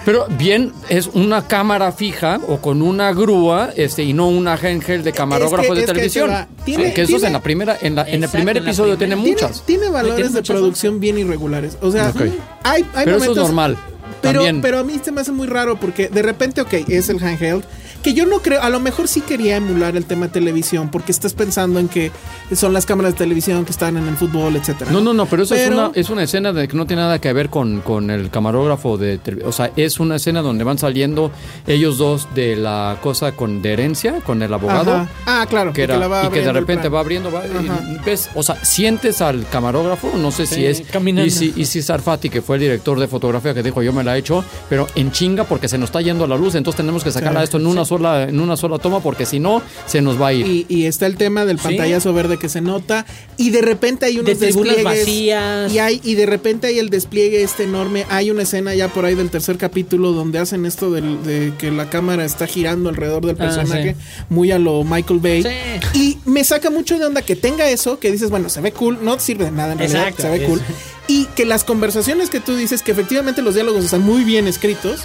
[0.04, 5.04] Pero bien, es una cámara fija o con una grúa, este, y no una handheld
[5.04, 6.46] de camarógrafo Es que- de es televisión.
[6.64, 9.14] Tiene- que eso es tiene- en la primera, en, la, en el primer episodio tiene
[9.14, 9.62] Tiene, muchas.
[9.62, 11.78] tiene tiene valores de producción bien irregulares.
[11.80, 12.20] O sea, Ok.
[12.64, 13.76] hay, hay Pero eso es momentos- normal.
[14.20, 14.60] Pero, también.
[14.60, 17.64] pero a mí se me hace muy raro porque de repente, ok, es el handheld,
[18.02, 21.32] que yo no creo, a lo mejor sí quería emular el tema televisión porque estás
[21.34, 22.10] pensando en que
[22.54, 24.90] son las cámaras de televisión que están en el fútbol, etcétera.
[24.90, 27.02] No, no, no, pero eso Pero- es, una, es una escena de que no tiene
[27.02, 30.78] nada que ver con, con el camarógrafo de O sea, es una escena donde van
[30.78, 31.30] saliendo
[31.66, 34.92] ellos dos de la cosa con de herencia, con el abogado.
[34.94, 35.08] Ajá.
[35.26, 35.72] Ah, claro.
[35.72, 38.56] Que era, la va y que de repente va abriendo, va, y ves, o sea,
[38.64, 41.26] sientes al camarógrafo, no sé si Sí, es caminando.
[41.26, 44.04] y si, y si Sarfati, que fue el director de fotografía, que dijo yo me
[44.04, 47.04] la he hecho, pero en chinga porque se nos está yendo la luz, entonces tenemos
[47.04, 50.00] que sacar Sí, esto en una sola, en una sola toma, porque si no, se
[50.02, 50.46] nos va a ir.
[50.46, 51.64] Y, y está el tema del Sí.
[51.64, 53.06] pantallazo verde que se nota.
[53.36, 54.84] Y de repente hay unos De despliegues.
[54.84, 55.72] vacías.
[55.72, 58.04] Y, hay, y de repente hay el despliegue este enorme.
[58.10, 61.70] Hay una escena ya por ahí del tercer capítulo donde hacen esto del- de que
[61.70, 63.96] la cámara está girando alrededor del Ah, personaje.
[64.28, 65.42] Muy a lo Michael Bay.
[65.42, 65.98] Sí.
[65.98, 68.98] Y me saca mucho de onda que tenga eso, que dices, bueno, se ve cool,
[69.02, 70.60] no sirve de nada en realidad, Exacto, se ve es- cool.
[71.08, 75.00] Y que las conversaciones que tú dices, que efectivamente los diálogos están muy bien escritos,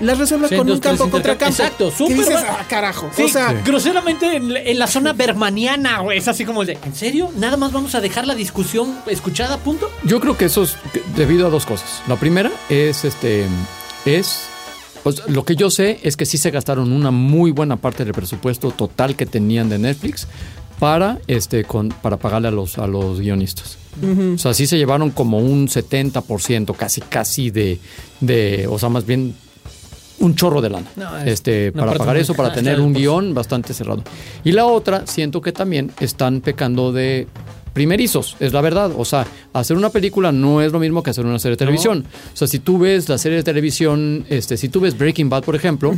[0.00, 1.52] las resuelves Sí, con un campo contra campo.
[1.52, 3.10] Exacto, súper dices, ah, carajo.
[3.14, 6.18] Sí, o sea, groseramente en, la- en la zona bermaniana, güey.
[6.18, 7.30] Es así como el de, ¿en serio?
[7.36, 9.90] ¿Nada más vamos a dejar la discusión escuchada, punto?
[10.04, 10.76] Yo creo que eso es
[11.16, 12.02] debido a dos cosas.
[12.08, 13.46] La primera es este
[14.04, 14.44] es
[15.02, 18.14] pues, lo que yo sé es que sí se gastaron una muy buena parte del
[18.14, 20.26] presupuesto total que tenían de Netflix
[20.78, 23.78] para este con para pagarle a los a los guionistas.
[24.34, 27.80] O sea, sí se llevaron como un 70%, casi casi de
[28.20, 29.34] de, o sea, más bien
[30.20, 30.86] un chorro de lana.
[30.96, 34.02] No, es este, para pagar eso, para tener un guion bastante cerrado.
[34.44, 37.26] Y la otra, siento que también están pecando de
[37.78, 38.90] primerizos, es la verdad.
[38.96, 42.04] O sea, hacer una película no es lo mismo que hacer una serie de televisión.
[42.34, 45.44] O sea, si tú ves la serie de televisión, este, si tú ves Breaking Bad,
[45.44, 45.94] por ejemplo,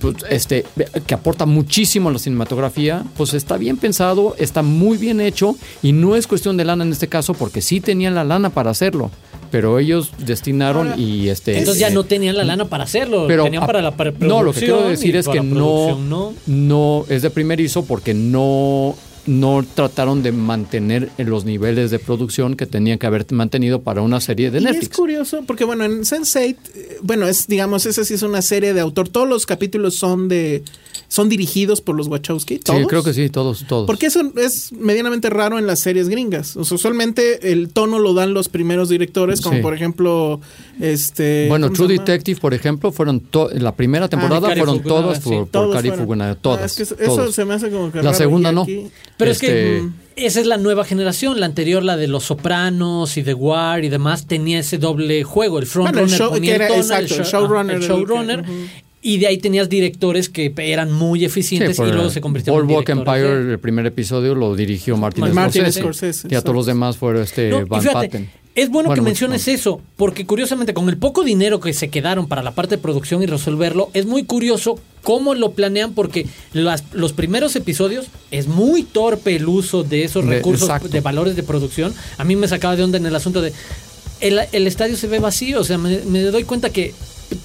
[0.00, 0.66] pues, este,
[1.06, 5.92] que aporta muchísimo a la cinematografía, pues está bien pensado, está muy bien hecho y
[5.92, 9.10] no es cuestión de lana en este caso, porque sí tenían la lana para hacerlo.
[9.50, 11.58] Pero ellos destinaron Ahora, y este.
[11.58, 13.24] Entonces ya no tenían la lana para hacerlo.
[13.26, 14.28] pero tenían a- para la preproducción.
[14.28, 16.34] No, lo que quiero decir es que para no, no.
[16.46, 18.94] no es de primerizo porque no
[19.26, 24.02] no trataron de mantener en los niveles de producción que tenían que haber mantenido para
[24.02, 24.82] una serie de Y Netflix.
[24.90, 28.74] es curioso porque, bueno, en Sense8, eh, bueno, es, digamos, esa sí es una serie
[28.74, 29.08] de autor.
[29.08, 30.62] Todos los capítulos son de.
[31.08, 32.56] son dirigidos por los Wachowski.
[32.56, 32.86] Sí, ¿todos?
[32.88, 33.86] creo que sí, todos, todos.
[33.86, 36.56] Porque eso es medianamente raro en las series gringas.
[36.56, 39.62] O sea, usualmente el tono lo dan los primeros directores, como Sí.
[39.62, 40.40] por ejemplo,
[40.80, 41.46] este.
[41.48, 41.88] Bueno, ¿cómo True?
[41.98, 43.22] Detective, por ejemplo, fueron
[43.54, 45.24] la primera temporada Cary fueron todas sí.
[45.24, 46.04] por, por Todos Cary fueron.
[46.06, 46.70] Fukunaga, Ah, todas.
[46.72, 47.34] es que eso todos.
[47.34, 48.62] se me hace como que La raro, segunda no.
[48.62, 48.86] aquí-
[49.18, 51.38] Pero Este, es que mm, esa es la nueva generación.
[51.40, 55.58] La anterior, la de los Sopranos y The War y demás, tenía ese doble juego.
[55.58, 58.44] El Bueno, frontrunner show- ponía el showrunner el showrunner.
[59.00, 62.88] Y de ahí tenías directores que eran muy eficientes y luego se convirtieron en Boardwalk
[62.88, 65.80] directores Empire, de- el primer episodio lo dirigió Martin, Martin Scorsese.
[65.80, 68.30] Scorsese, Y a todos los demás fueron este No, Van fíjate, Patten.
[68.60, 72.42] Es bueno, que menciones eso, porque curiosamente con el poco dinero que se quedaron para
[72.42, 77.12] la parte de producción y resolverlo, es muy curioso cómo lo planean, porque las- los
[77.12, 80.88] primeros episodios es muy torpe el uso de esos recursos exacto.
[80.88, 81.94] de valores de producción.
[82.18, 83.52] A mí me sacaba de onda en el asunto de
[84.20, 86.92] el, el estadio se ve vacío, o sea, me, me doy cuenta que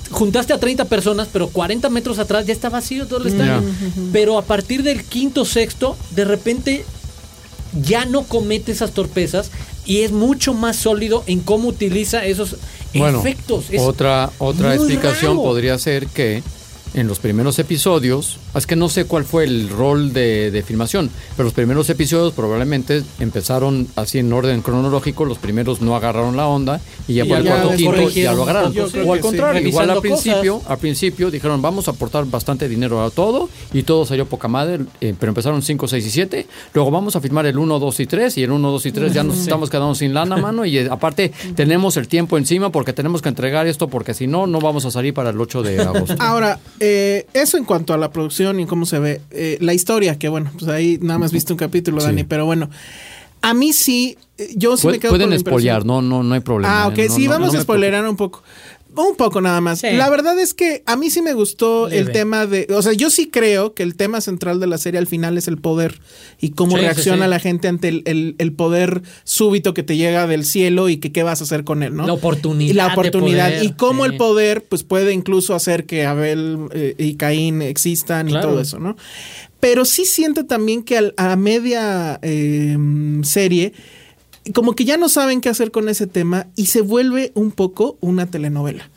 [0.10, 3.62] juntaste a 30 personas, pero 40 metros atrás ya está vacío todo el estadio.
[4.12, 6.86] Pero a partir del quinto, sexto, de repente
[7.86, 9.52] ya no comete esas torpezas
[9.86, 12.56] y es mucho más sólido en cómo utiliza esos
[12.94, 13.66] Bueno, efectos.
[13.70, 15.44] Es otra otra explicación raro.
[15.44, 16.44] podría ser que
[16.94, 21.10] en los primeros episodios, es que no sé cuál fue el rol de, de filmación,
[21.36, 26.48] pero los primeros episodios probablemente empezaron así en orden cronológico, los primeros no agarraron la
[26.48, 28.74] onda y ya Y por el cuarto quinto ya lo agarraron.
[29.06, 29.68] O al contrario, sí.
[29.68, 30.72] igual al principio, cosas.
[30.72, 34.80] al principio dijeron vamos a aportar bastante dinero a todo y todo salió poca madre,
[35.02, 38.06] eh, pero empezaron 5, 6 y 7, luego vamos a filmar el 1, 2 y
[38.06, 40.78] 3 y el 1, 2 y 3 ya nos estamos quedando sin lana, mano, y
[40.78, 44.60] eh, aparte tenemos el tiempo encima porque tenemos que entregar esto porque si no, no
[44.60, 46.16] vamos a salir para el 8 de agosto.
[46.20, 49.22] Ahora, eh, eso en cuanto a la producción y cómo se ve.
[49.32, 52.08] Eh, la historia, que bueno, pues ahí nada más viste un capítulo, Sí.
[52.08, 52.70] Dani, pero bueno.
[53.42, 56.34] A mí sí, eh, yo sí me quedo con pueden la spoilear, no, no, no
[56.34, 56.84] hay problema.
[56.84, 58.42] Ah, ok, eh, no, sí, no, vamos no a spoilerar un poco.
[58.96, 59.80] Un poco nada más.
[59.80, 59.88] Sí.
[59.92, 62.68] La verdad es que a mí sí me gustó el tema de.
[62.76, 65.48] O sea, yo sí creo que el tema central de la serie al final es
[65.48, 66.00] el poder
[66.40, 67.30] y cómo Sí, reacciona sí.
[67.30, 71.12] la gente ante el, el- el poder súbito que te llega del cielo y que
[71.12, 72.06] qué vas a hacer con él, ¿no?
[72.06, 73.50] La oportunidad Y la de oportunidad.
[73.50, 78.28] poder, y cómo el poder, pues puede incluso hacer que Abel eh, y Caín existan
[78.28, 78.48] Claro.
[78.48, 78.96] y todo eso, ¿no?
[79.60, 82.78] Pero sí siento también que al- a media eh,
[83.24, 83.74] serie
[84.52, 87.98] como que ya no saben qué hacer con ese tema y se vuelve un poco
[88.02, 88.90] una telenovela.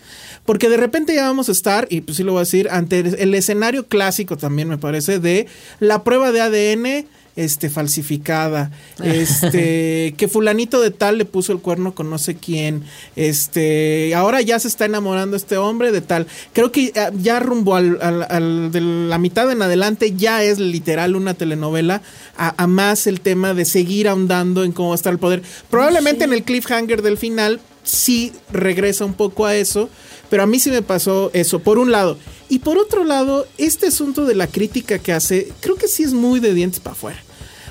[0.44, 3.00] Porque de repente ya vamos a estar, y pues sí lo voy a decir, ante
[3.00, 5.46] el, escenario clásico también me parece, de
[5.80, 7.06] la prueba de ADN
[7.36, 8.70] este, falsificada,
[9.02, 12.82] este, que fulanito de tal le puso el cuerno con no sé quién,
[13.14, 16.26] este, ahora ya se está enamorando este hombre de tal.
[16.52, 20.58] Creo que ah, ya rumbo al, al- al- de la mitad en adelante ya es
[20.58, 22.02] literal una telenovela,
[22.36, 25.42] a, a más el tema de seguir ahondando en cómo está el poder.
[25.70, 29.88] Probablemente en el cliffhanger del final sí regresa un poco a eso,
[30.30, 32.18] pero a mí sí me pasó eso, por un lado.
[32.48, 36.12] Y por otro lado, este asunto de la crítica que hace, creo que sí es
[36.12, 37.22] muy de dientes para afuera.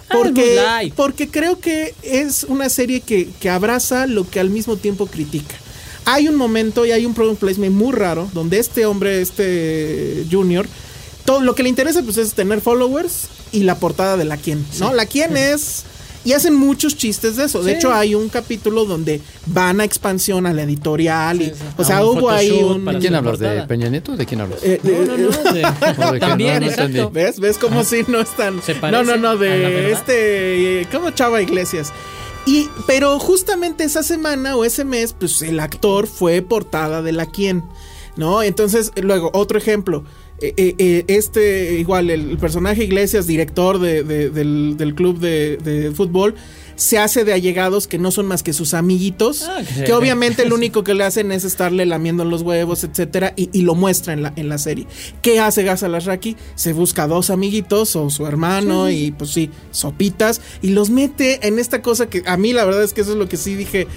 [0.10, 4.78] Ah, Porque, porque creo que es una serie que, que abraza lo que al mismo
[4.78, 5.56] tiempo critica.
[6.06, 10.68] Hay un momento y hay un product placement muy raro donde este hombre, este Junior,
[11.26, 14.64] todo lo que le interesa pues es tener followers y la portada de la quien,
[14.80, 14.94] ¿no?
[14.94, 15.84] La quien es
[16.26, 17.64] y hacen muchos chistes de eso.
[17.64, 17.78] De Sí.
[17.78, 21.64] hecho hay un capítulo donde van a expansión a la editorial y Sí, sí.
[21.78, 23.40] o sea, un hubo ahí un ¿De quién hablas?
[23.40, 23.68] ¿De portada.
[23.68, 24.18] Peña Nieto?
[24.18, 24.60] ¿De quién hablas?
[24.64, 25.54] eh, No, no, no.
[25.54, 25.62] de-
[25.98, 27.10] No, de También, no, exacto.
[27.12, 27.40] ¿Ves?
[27.40, 28.62] ¿Ves cómo si no están?
[28.62, 30.82] ¿Se no, no, no, de este.
[30.82, 31.94] eh, ¿Cómo Chava Iglesias?
[32.48, 37.26] Y, pero justamente esa semana o ese mes, pues el actor fue portada de la
[37.26, 37.64] quien,
[38.18, 38.44] ¿no?
[38.44, 40.04] Entonces, luego, otro ejemplo.
[40.42, 45.58] Eh, eh, eh, este, igual, el, personaje Iglesias, director de- de- del, del club de,
[45.58, 46.36] de fútbol,
[46.76, 50.56] se hace de allegados que no son más que sus amiguitos, Ah, que- obviamente lo
[50.56, 54.24] único que le hacen es estarle lamiendo los huevos, etcétera, y, y lo muestra en
[54.24, 54.86] la, en la serie.
[55.22, 56.36] ¿Qué hace Gaza Lasraki?
[56.56, 61.60] Se busca dos amiguitos o su hermano y pues sí, sopitas, y los mete en
[61.60, 63.88] esta cosa que a mí la verdad es que eso es lo que sí dije.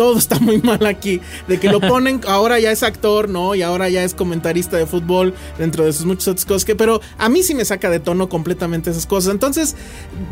[0.00, 1.20] Todo está muy mal aquí.
[1.46, 3.54] De que lo ponen, ahora ya es actor, ¿no?
[3.54, 6.64] Y ahora ya es comentarista de fútbol dentro de sus muchas otras cosas.
[6.64, 9.30] Que, pero a mí sí me saca de tono completamente esas cosas.
[9.30, 9.76] Entonces,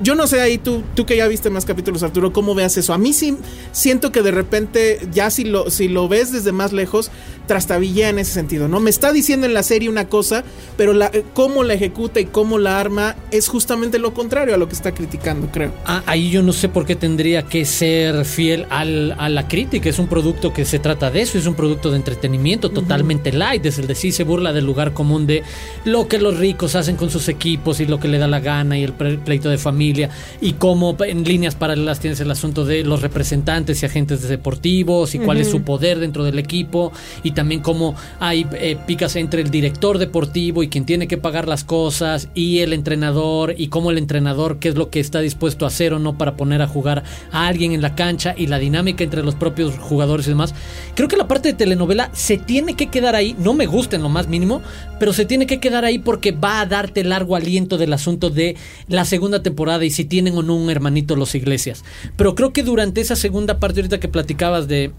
[0.02, 2.94] yo no sé ahí tú, tú que ya viste más capítulos, Arturo, ¿cómo veas eso?
[2.94, 3.36] A mí sí
[3.72, 7.10] siento que de repente, ya si lo, si lo ves desde más lejos,
[7.46, 8.80] trastabilla en ese sentido, ¿no?
[8.80, 10.44] Me está diciendo en la serie una cosa,
[10.78, 14.66] pero la, cómo la ejecuta y cómo la arma es justamente lo contrario a lo
[14.66, 15.74] que está criticando, creo.
[15.84, 19.57] Ah, ahí yo no sé por qué tendría que ser fiel al, a la crítica.
[19.58, 23.66] Es un producto que se trata de eso, es un producto de entretenimiento totalmente light.
[23.66, 25.42] Es el de sí se burla del lugar común de
[25.84, 28.78] lo que los ricos hacen con sus equipos y lo que le da la gana
[28.78, 33.02] y el pleito de familia y cómo en líneas paralelas tienes el asunto de los
[33.02, 36.92] representantes y agentes deportivos y cuál es su poder dentro del equipo
[37.24, 41.48] y también cómo hay eh, picas entre el director deportivo y quien tiene que pagar
[41.48, 45.64] las cosas y el entrenador y cómo el entrenador qué es lo que está dispuesto
[45.64, 48.60] a hacer o no para poner a jugar a alguien en la cancha y la
[48.60, 50.54] dinámica entre los propios jugadores y demás.
[50.94, 54.02] Creo que la parte de telenovela se tiene que quedar ahí, no me gusta en
[54.02, 54.62] lo más mínimo,
[54.98, 58.56] pero se tiene que quedar ahí porque va a darte largo aliento del asunto de
[58.88, 61.84] la segunda temporada y si tienen o no un hermanito los iglesias.
[62.16, 64.92] Pero creo que durante esa segunda parte ahorita que platicabas de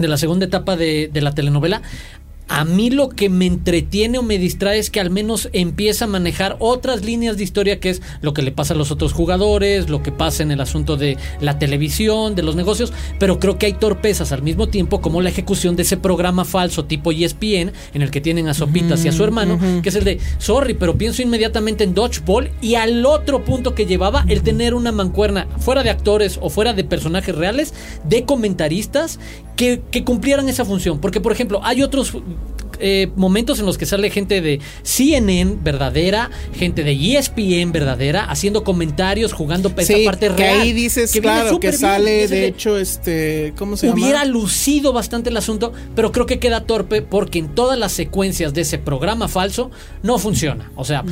[0.00, 1.82] de la segunda etapa de, de, la telenovela,
[2.50, 6.08] a mí lo que me entretiene o me distrae es que al menos empieza a
[6.08, 9.88] manejar otras líneas de historia que es lo que le pasa a los otros jugadores,
[9.88, 13.66] lo que pasa en el asunto de la televisión, de los negocios, pero creo que
[13.66, 18.02] hay torpezas al mismo tiempo como la ejecución de ese programa falso tipo ESPN en
[18.02, 20.98] el que tienen a Sopitas y a su hermano, que es el de, sorry, pero
[20.98, 25.84] pienso inmediatamente en Dodgeball y al otro punto que llevaba el tener una mancuerna fuera
[25.84, 29.20] de actores o fuera de personajes reales, de comentaristas
[29.60, 32.14] que, que cumplieran esa función, porque por ejemplo hay otros
[32.78, 38.64] eh, momentos en los que sale gente de CNN verdadera, gente de ESPN verdadera, haciendo
[38.64, 40.60] comentarios, jugando esa parte que real.
[40.62, 44.32] ahí dices, que claro, que bien, sale, de hecho, este, ¿cómo se Hubiera llama?
[44.32, 48.62] lucido bastante el asunto, pero creo que queda torpe porque en todas las secuencias de
[48.62, 49.70] ese programa falso
[50.02, 50.72] no funciona.
[50.74, 51.04] O sea,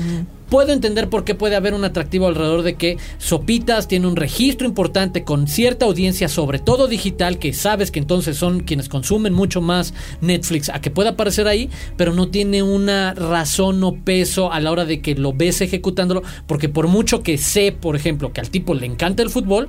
[0.49, 4.67] puedo entender por qué puede haber un atractivo alrededor de que Sopitas tiene un registro
[4.67, 9.61] importante con cierta audiencia, sobre todo digital, que sabes que entonces son quienes consumen mucho
[9.61, 14.61] más Netflix, a que pueda aparecer ahí, pero no tiene una razón o peso a
[14.61, 18.41] la hora de que lo ves ejecutándolo, porque por mucho que sé, por ejemplo, que
[18.41, 19.69] al tipo le encanta el fútbol,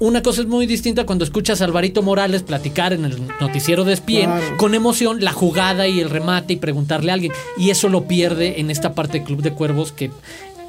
[0.00, 3.92] una cosa es muy distinta cuando escuchas a Alvarito Morales platicar en el noticiero de
[3.92, 4.56] ESPN Claro.
[4.56, 7.32] con emoción la jugada y el remate y preguntarle a alguien.
[7.58, 10.10] Y eso lo pierde en esta parte de Club de Cuervos que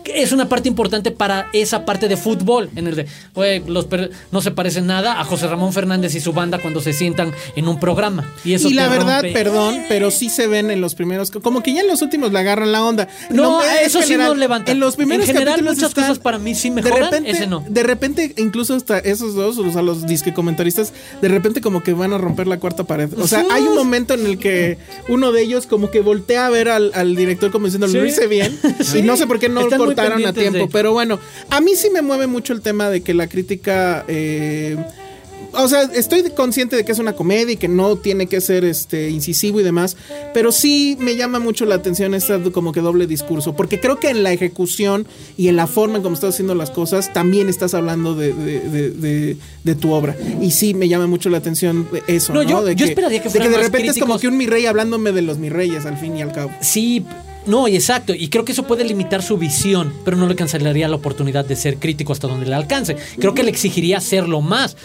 [0.05, 2.69] es una parte importante para esa parte de fútbol.
[2.75, 6.19] En el de, "Güey, los per- no se parecen nada a José Ramón Fernández y
[6.19, 8.25] su banda cuando se sientan en un programa.
[8.43, 9.31] Y eso y la verdad, rompe.
[9.33, 12.39] perdón, pero sí se ven en los primeros, como que ya en los últimos le
[12.39, 13.07] agarran la onda.
[13.29, 14.71] No, es eso sí no levanta.
[14.71, 17.47] En los primeros En general, muchas están- cosas para mí sí de mejoran, repente, ese
[17.47, 17.63] no.
[17.67, 21.93] De repente, incluso hasta esos dos, o sea, los disque comentaristas, de repente como que
[21.93, 23.09] van a romper la cuarta pared.
[23.19, 24.77] O sea, hay un momento en el que
[25.09, 27.97] uno de ellos como que voltea a ver al, al director como diciendo, Sí.
[27.97, 28.57] lo hice bien.
[28.95, 30.67] Y no sé por qué no Están cortaron a tiempo.
[30.71, 34.05] Pero bueno, a mí sí me mueve mucho el tema de que la crítica...
[34.07, 34.77] eh,
[35.53, 38.63] o sea, estoy consciente de que es una comedia y que no tiene que ser
[38.63, 39.97] este incisivo y demás,
[40.33, 44.09] pero sí me llama mucho la atención esta como que doble discurso, porque creo que
[44.11, 47.73] en la ejecución y en la forma en cómo estás haciendo las cosas también estás
[47.73, 50.15] hablando de, de- de- de- de tu obra.
[50.41, 52.49] Y sí me llama mucho la atención eso, No, ¿no?
[52.49, 54.67] yo- de yo esperaría que de que de repente es como que un mi rey
[54.67, 56.51] hablándome de los mi reyes al fin y al cabo.
[56.61, 57.03] Sí,
[57.45, 58.13] no, exacto.
[58.13, 61.55] Y creo que eso puede limitar su visión, pero no le cancelaría la oportunidad de
[61.55, 62.95] ser crítico hasta donde le alcance.
[63.19, 64.77] Creo que le exigiría hacerlo más.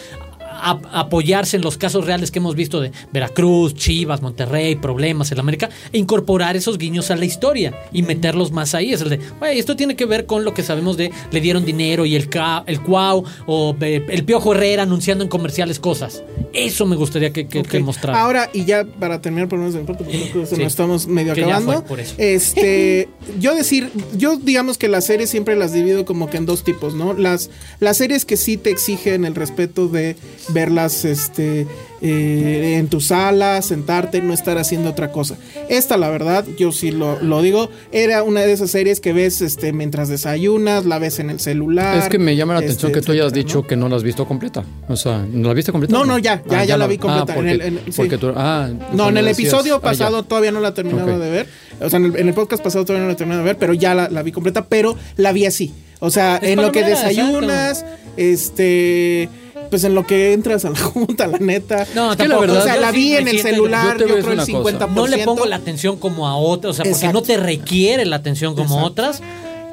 [0.59, 5.39] A- apoyarse en los casos reales que hemos visto de Veracruz, Chivas, Monterrey, problemas en
[5.39, 8.93] América, e incorporar esos guiños a la historia y meterlos más ahí.
[8.93, 11.65] Es el de, "Güey, esto tiene que ver con lo que sabemos de le dieron
[11.65, 16.23] dinero y el, ca- el cuau o eh, el Piojo Herrera anunciando en comerciales cosas.
[16.53, 17.83] Eso me gustaría que, que, que Ok.
[17.83, 18.21] mostrara.
[18.21, 20.61] Ahora, y ya para terminar por lo menos de parte, porque creo que se Sí.
[20.63, 21.73] nos estamos medio Que ya acabando.
[21.73, 22.15] fue, por eso.
[22.17, 26.63] Este, yo decir, yo digamos que las series siempre las divido como que en dos
[26.63, 27.13] tipos, ¿no?
[27.13, 30.15] Las, las series que sí te exigen el respeto de
[30.49, 31.67] verlas este,
[32.01, 35.35] eh, en tu sala, sentarte, no estar haciendo otra cosa.
[35.69, 39.41] Esta, la verdad, yo sí lo, lo digo, era una de esas series que ves
[39.41, 41.97] este, mientras desayunas, la ves en el celular.
[41.97, 43.67] Es que me llama la atención este, que tú hayas etcétera, dicho ¿no?
[43.67, 44.63] que no la has visto completa.
[44.87, 45.93] O sea, ¿no la viste completa?
[45.93, 47.33] No, no, ya, ya, ya la vi completa.
[47.33, 47.91] Ah, porque, En el- en- sí.
[47.97, 49.81] porque tú, ah, No, en el decías- episodio ah, ya.
[49.81, 51.19] pasado todavía no la terminaba Ok.
[51.21, 51.47] de ver.
[51.79, 53.73] O sea, en el, en el podcast pasado todavía no la terminaba de ver, pero
[53.73, 55.73] ya la, la vi completa, pero la vi así.
[55.99, 57.83] O sea, Es en lo que desayunas,
[58.17, 59.29] este.
[59.69, 61.85] Pues en lo que entras a la junta, la neta.
[61.95, 62.41] No, Es que la tampoco.
[62.41, 64.87] verdad- o sea, la vi en el celular, yo creo el decir una cosa.
[64.87, 64.95] 50%.
[64.95, 67.19] No le pongo la atención como a otras, o sea, porque Exacto.
[67.19, 68.85] no te requiere la atención como Exacto.
[68.87, 69.21] otras.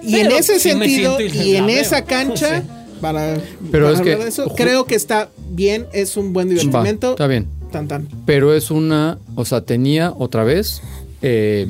[0.03, 2.62] Y en ese sí sentido, y en esa cancha,
[3.01, 3.36] para,
[3.72, 4.53] Pero para es que- eso.
[4.55, 7.11] Creo que está bien, es un buen Va, divertimento.
[7.12, 7.47] está bien.
[7.72, 8.07] Tan, tan.
[8.26, 10.80] Pero es una, o sea, tenía otra vez,
[11.22, 11.66] eh,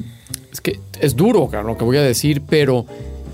[0.52, 2.84] es que es duro claro, lo que voy a decir, pero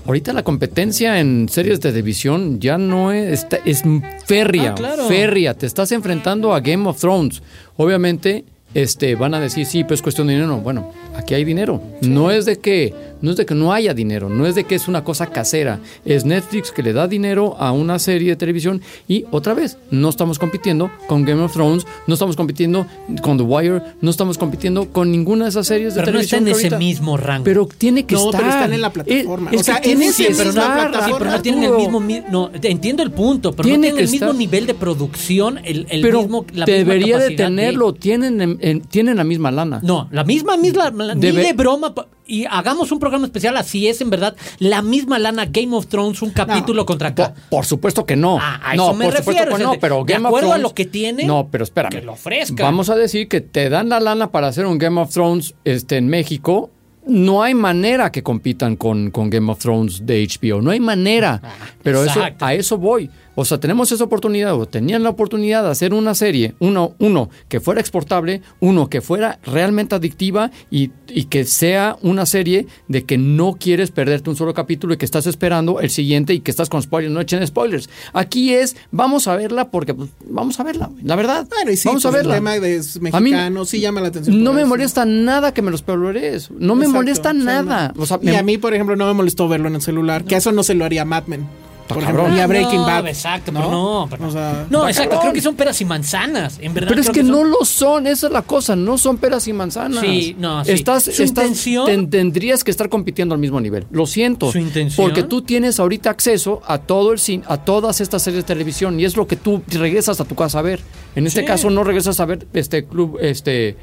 [0.05, 3.83] ahorita la competencia en series de televisión ya no es, está- es
[4.25, 5.05] férrea, Ah, claro.
[5.07, 7.41] férrea, te estás enfrentando a Game of Thrones.
[7.77, 8.43] Obviamente,
[8.73, 10.57] este, van a decir, sí, pero es cuestión de dinero.
[10.57, 11.81] Bueno, aquí hay dinero.
[12.01, 14.75] No es de que, no es de que no haya dinero, no es de que
[14.75, 15.79] es una cosa casera.
[16.05, 20.09] Es Netflix que le da dinero a una serie de televisión y otra vez, no
[20.09, 22.85] estamos compitiendo con Game of Thrones, no estamos compitiendo
[23.21, 26.37] con The Wire, no estamos compitiendo con ninguna de esas series de Pero no está
[26.37, 26.65] televisión.
[26.65, 27.43] en ese mismo rango.
[27.43, 28.41] Pero tiene que No, estar.
[28.41, 29.51] pero están en la plataforma.
[29.51, 32.21] Es, O sea, que en tiene ese plataforma, Sí, pero no tienen el mismo mi-
[32.31, 35.59] no entiendo el punto pero Tiene no tienen que el mismo estar- nivel de producción
[35.63, 37.93] el, el pero mismo la misma debería de tenerlo.
[37.93, 39.79] Tienen, en- en- tienen la misma lana.
[39.83, 41.93] no la misma misma ni de broma
[42.25, 46.21] y hagamos un programa especial así es en verdad la misma lana Game of Thrones
[46.21, 48.37] un capítulo contra acá por supuesto que no.
[48.41, 50.55] Ah, a no, me por supuesto que no, de- pero de Game of acuerdo a
[50.55, 50.63] Thrones.
[50.63, 51.91] lo que tienen, No, pero espérame.
[51.91, 52.65] que lo ofrezcan.
[52.65, 55.97] Vamos a decir que te dan la lana para hacer un Game of Thrones este,
[55.97, 56.69] en México.
[57.07, 60.61] No hay manera que compitan con, con Game of Thrones de HBO.
[60.61, 61.41] No hay manera.
[61.81, 63.09] pero eso, Ah, a eso voy.
[63.35, 67.29] O sea, tenemos esa oportunidad, o tenían la oportunidad de hacer una serie, uno, uno
[67.47, 73.05] que fuera exportable, uno que fuera realmente adictiva y, y que sea una serie de
[73.05, 76.51] que no quieres perderte un solo capítulo y que estás esperando el siguiente y que
[76.51, 77.89] estás con spoilers, no echen spoilers.
[78.13, 81.47] Aquí es, vamos a verla porque pues, vamos a verla, la verdad.
[81.49, 82.33] Bueno, y sí, vamos pues, a verla.
[82.35, 84.43] el tema de es A mí mexicano sí llama la atención.
[84.43, 84.67] No me eso.
[84.69, 86.51] molesta nada que me los spoileres.
[86.51, 87.93] No me molesta nada.
[87.95, 88.03] no.
[88.03, 90.25] O sea, y me- a mí, por ejemplo, no me molestó verlo en el celular,
[90.25, 91.47] que eso no se lo haría a Mad Men.
[91.93, 92.35] Por ejemplo, cabrón.
[92.35, 93.07] ni a Breaking no, Bad.
[93.07, 95.21] exacto pero no pero O sea, no exacto cabrón.
[95.21, 98.27] creo que son peras y manzanas en verdad Pero es que, no lo son, esa
[98.27, 100.01] es la cosa, no son peras y manzanas.
[100.01, 100.71] Sí, no, sí.
[100.71, 103.85] Estás, Su estás- intención- ten- tendrías que estar compitiendo al mismo nivel.
[103.91, 104.51] Lo siento.
[104.51, 108.43] Su intención- Porque tú tienes ahorita acceso a todo el cine, a todas estas series
[108.43, 110.79] de televisión y es lo que tú regresas a tu casa a ver.
[111.15, 111.45] En este Sí.
[111.45, 113.75] caso no regresas a ver este club, este,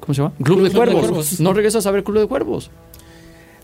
[0.00, 0.34] ¿cómo se llama?
[0.42, 1.00] Club, de, de Cuervos.
[1.00, 1.40] Cuervos.
[1.40, 2.70] No regresas a ver Club de Cuervos.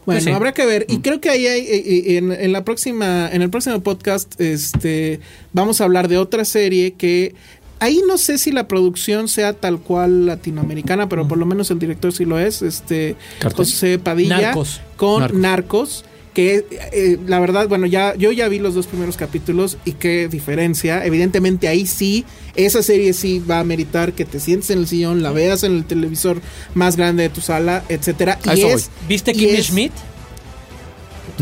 [0.05, 0.31] Bueno, Pues sí.
[0.31, 0.87] habrá que ver.
[0.89, 1.01] Y Mm.
[1.03, 5.21] creo que ahí hay, eh, eh, en, en la próxima, en el próximo podcast, este,
[5.53, 7.35] vamos a hablar de otra serie que
[7.79, 11.79] ahí no sé si la producción sea tal cual latinoamericana, pero por lo menos el
[11.79, 13.65] director sí lo es, este, Cartel.
[13.65, 14.81] José Padilla, Narcos.
[14.97, 15.39] con Narcos.
[15.41, 16.05] Narcos.
[16.35, 20.29] Que eh, la verdad, bueno, ya yo ya vi los dos primeros capítulos y qué
[20.29, 21.05] diferencia.
[21.05, 22.25] Evidentemente ahí sí,
[22.55, 25.73] esa serie sí va a meritar que te sientes en el sillón, la veas en
[25.73, 26.41] el televisor
[26.75, 28.39] más grande de tu sala, etcétera.
[28.55, 29.93] Y es, ¿Viste Kimmy Schmidt?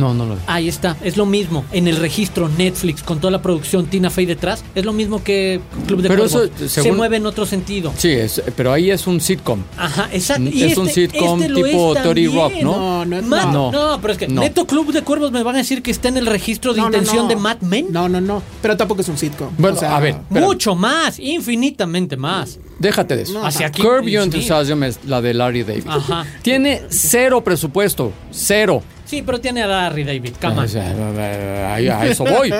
[0.00, 0.40] No, no lo vi.
[0.46, 1.64] Ahí está, es lo mismo.
[1.72, 5.60] En el registro Netflix, con toda la producción Tina Fey detrás, es lo mismo que
[5.86, 6.50] Club de Pero Cuervos.
[6.60, 7.92] eso, Se mueve en otro sentido.
[7.96, 9.62] Sí, es- pero ahí es un sitcom.
[9.76, 10.50] Ajá, exacto.
[10.54, 12.52] Es un este- sitcom este tipo 30 Rock.
[12.62, 13.04] ¿no?
[13.04, 13.72] No, no, no.
[13.72, 14.40] no, pero es que No.
[14.40, 16.86] Neto Club de Cuervos me van a decir que está en el registro de No,
[16.86, 17.28] intención no.
[17.28, 17.86] de Mad Men.
[17.90, 18.42] No, no, no.
[18.62, 19.50] Pero tampoco es un sitcom.
[19.58, 20.14] Bueno, O sea, a ver.
[20.14, 20.44] Espérame.
[20.46, 22.58] Mucho más, infinitamente más.
[22.78, 23.44] Déjate de eso.
[23.44, 24.26] Hacia aquí, Curb Your sí.
[24.26, 25.84] Enthusiasm es la de Larry David.
[25.86, 26.24] Ajá.
[26.42, 28.12] Tiene cero presupuesto.
[28.30, 28.82] Cero.
[29.10, 30.62] Sí, pero tiene a Larry David, cama.
[30.62, 32.54] O sea, a, a eso voy.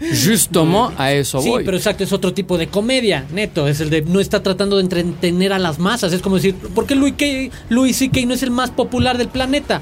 [0.00, 1.64] Justement a eso Sí, voy.
[1.64, 3.66] pero exacto, es otro tipo de comedia, neto.
[3.66, 6.12] Es el de no está tratando de entretener a las masas.
[6.12, 8.20] Es como decir, ¿por qué Louis, K- Louis C.K.
[8.26, 9.80] no es el más popular del planeta?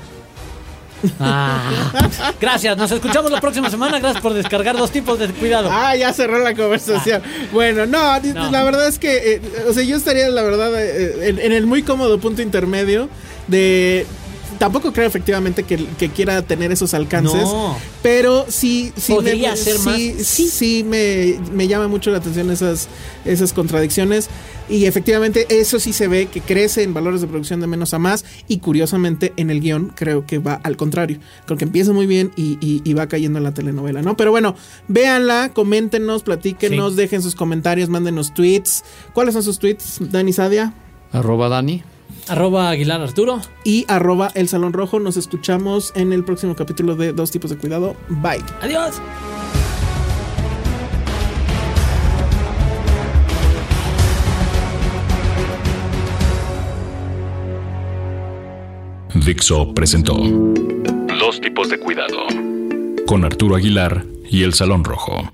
[1.19, 1.93] Ah,
[2.41, 3.99] gracias, nos escuchamos la próxima semana.
[3.99, 5.69] Gracias por descargar dos tipos de cuidado.
[5.73, 7.23] Ah, ya cerró la conversación.
[7.53, 7.99] Bueno, no,
[8.51, 11.67] la verdad es que, eh, o sea, yo estaría, la verdad, eh, en, en el
[11.67, 13.09] muy cómodo punto intermedio
[13.49, 14.07] de...
[14.61, 17.75] Tampoco creo efectivamente que, que quiera tener esos alcances, No.
[18.03, 20.27] pero sí, sí, Podría me, ser sí, más.
[20.27, 22.87] sí, sí me, me llama mucho la atención esas,
[23.25, 24.29] esas contradicciones
[24.69, 27.99] y efectivamente eso sí se ve que crece en valores de producción de menos a
[27.99, 32.07] más y curiosamente en el guion creo que va al contrario, creo que empieza muy
[32.07, 34.15] bien y, y- y va cayendo en la telenovela, ¿no?
[34.15, 34.55] Pero bueno,
[34.89, 36.97] véanla, coméntenos, platíquenos, Sí.
[36.99, 38.85] dejen sus comentarios, mándenos tweets.
[39.15, 40.75] ¿Cuáles son sus tweets, Dani Sadia?
[41.13, 41.83] Arroba Dani.
[42.31, 43.41] Arroba Aguilar Arturo.
[43.65, 45.01] Y arroba el Salón Rojo.
[45.01, 47.97] Nos escuchamos en el próximo capítulo de Dos Tipos de Cuidado.
[48.09, 48.45] Bye.
[48.63, 49.03] Adiós.
[59.27, 62.27] Dixo presentó Dos tipos de cuidado
[63.07, 65.33] con Arturo Aguilar y El Salón Rojo.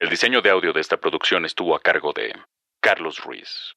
[0.00, 2.32] El diseño de audio de esta producción estuvo a cargo de
[2.80, 3.76] Carlos Ruiz.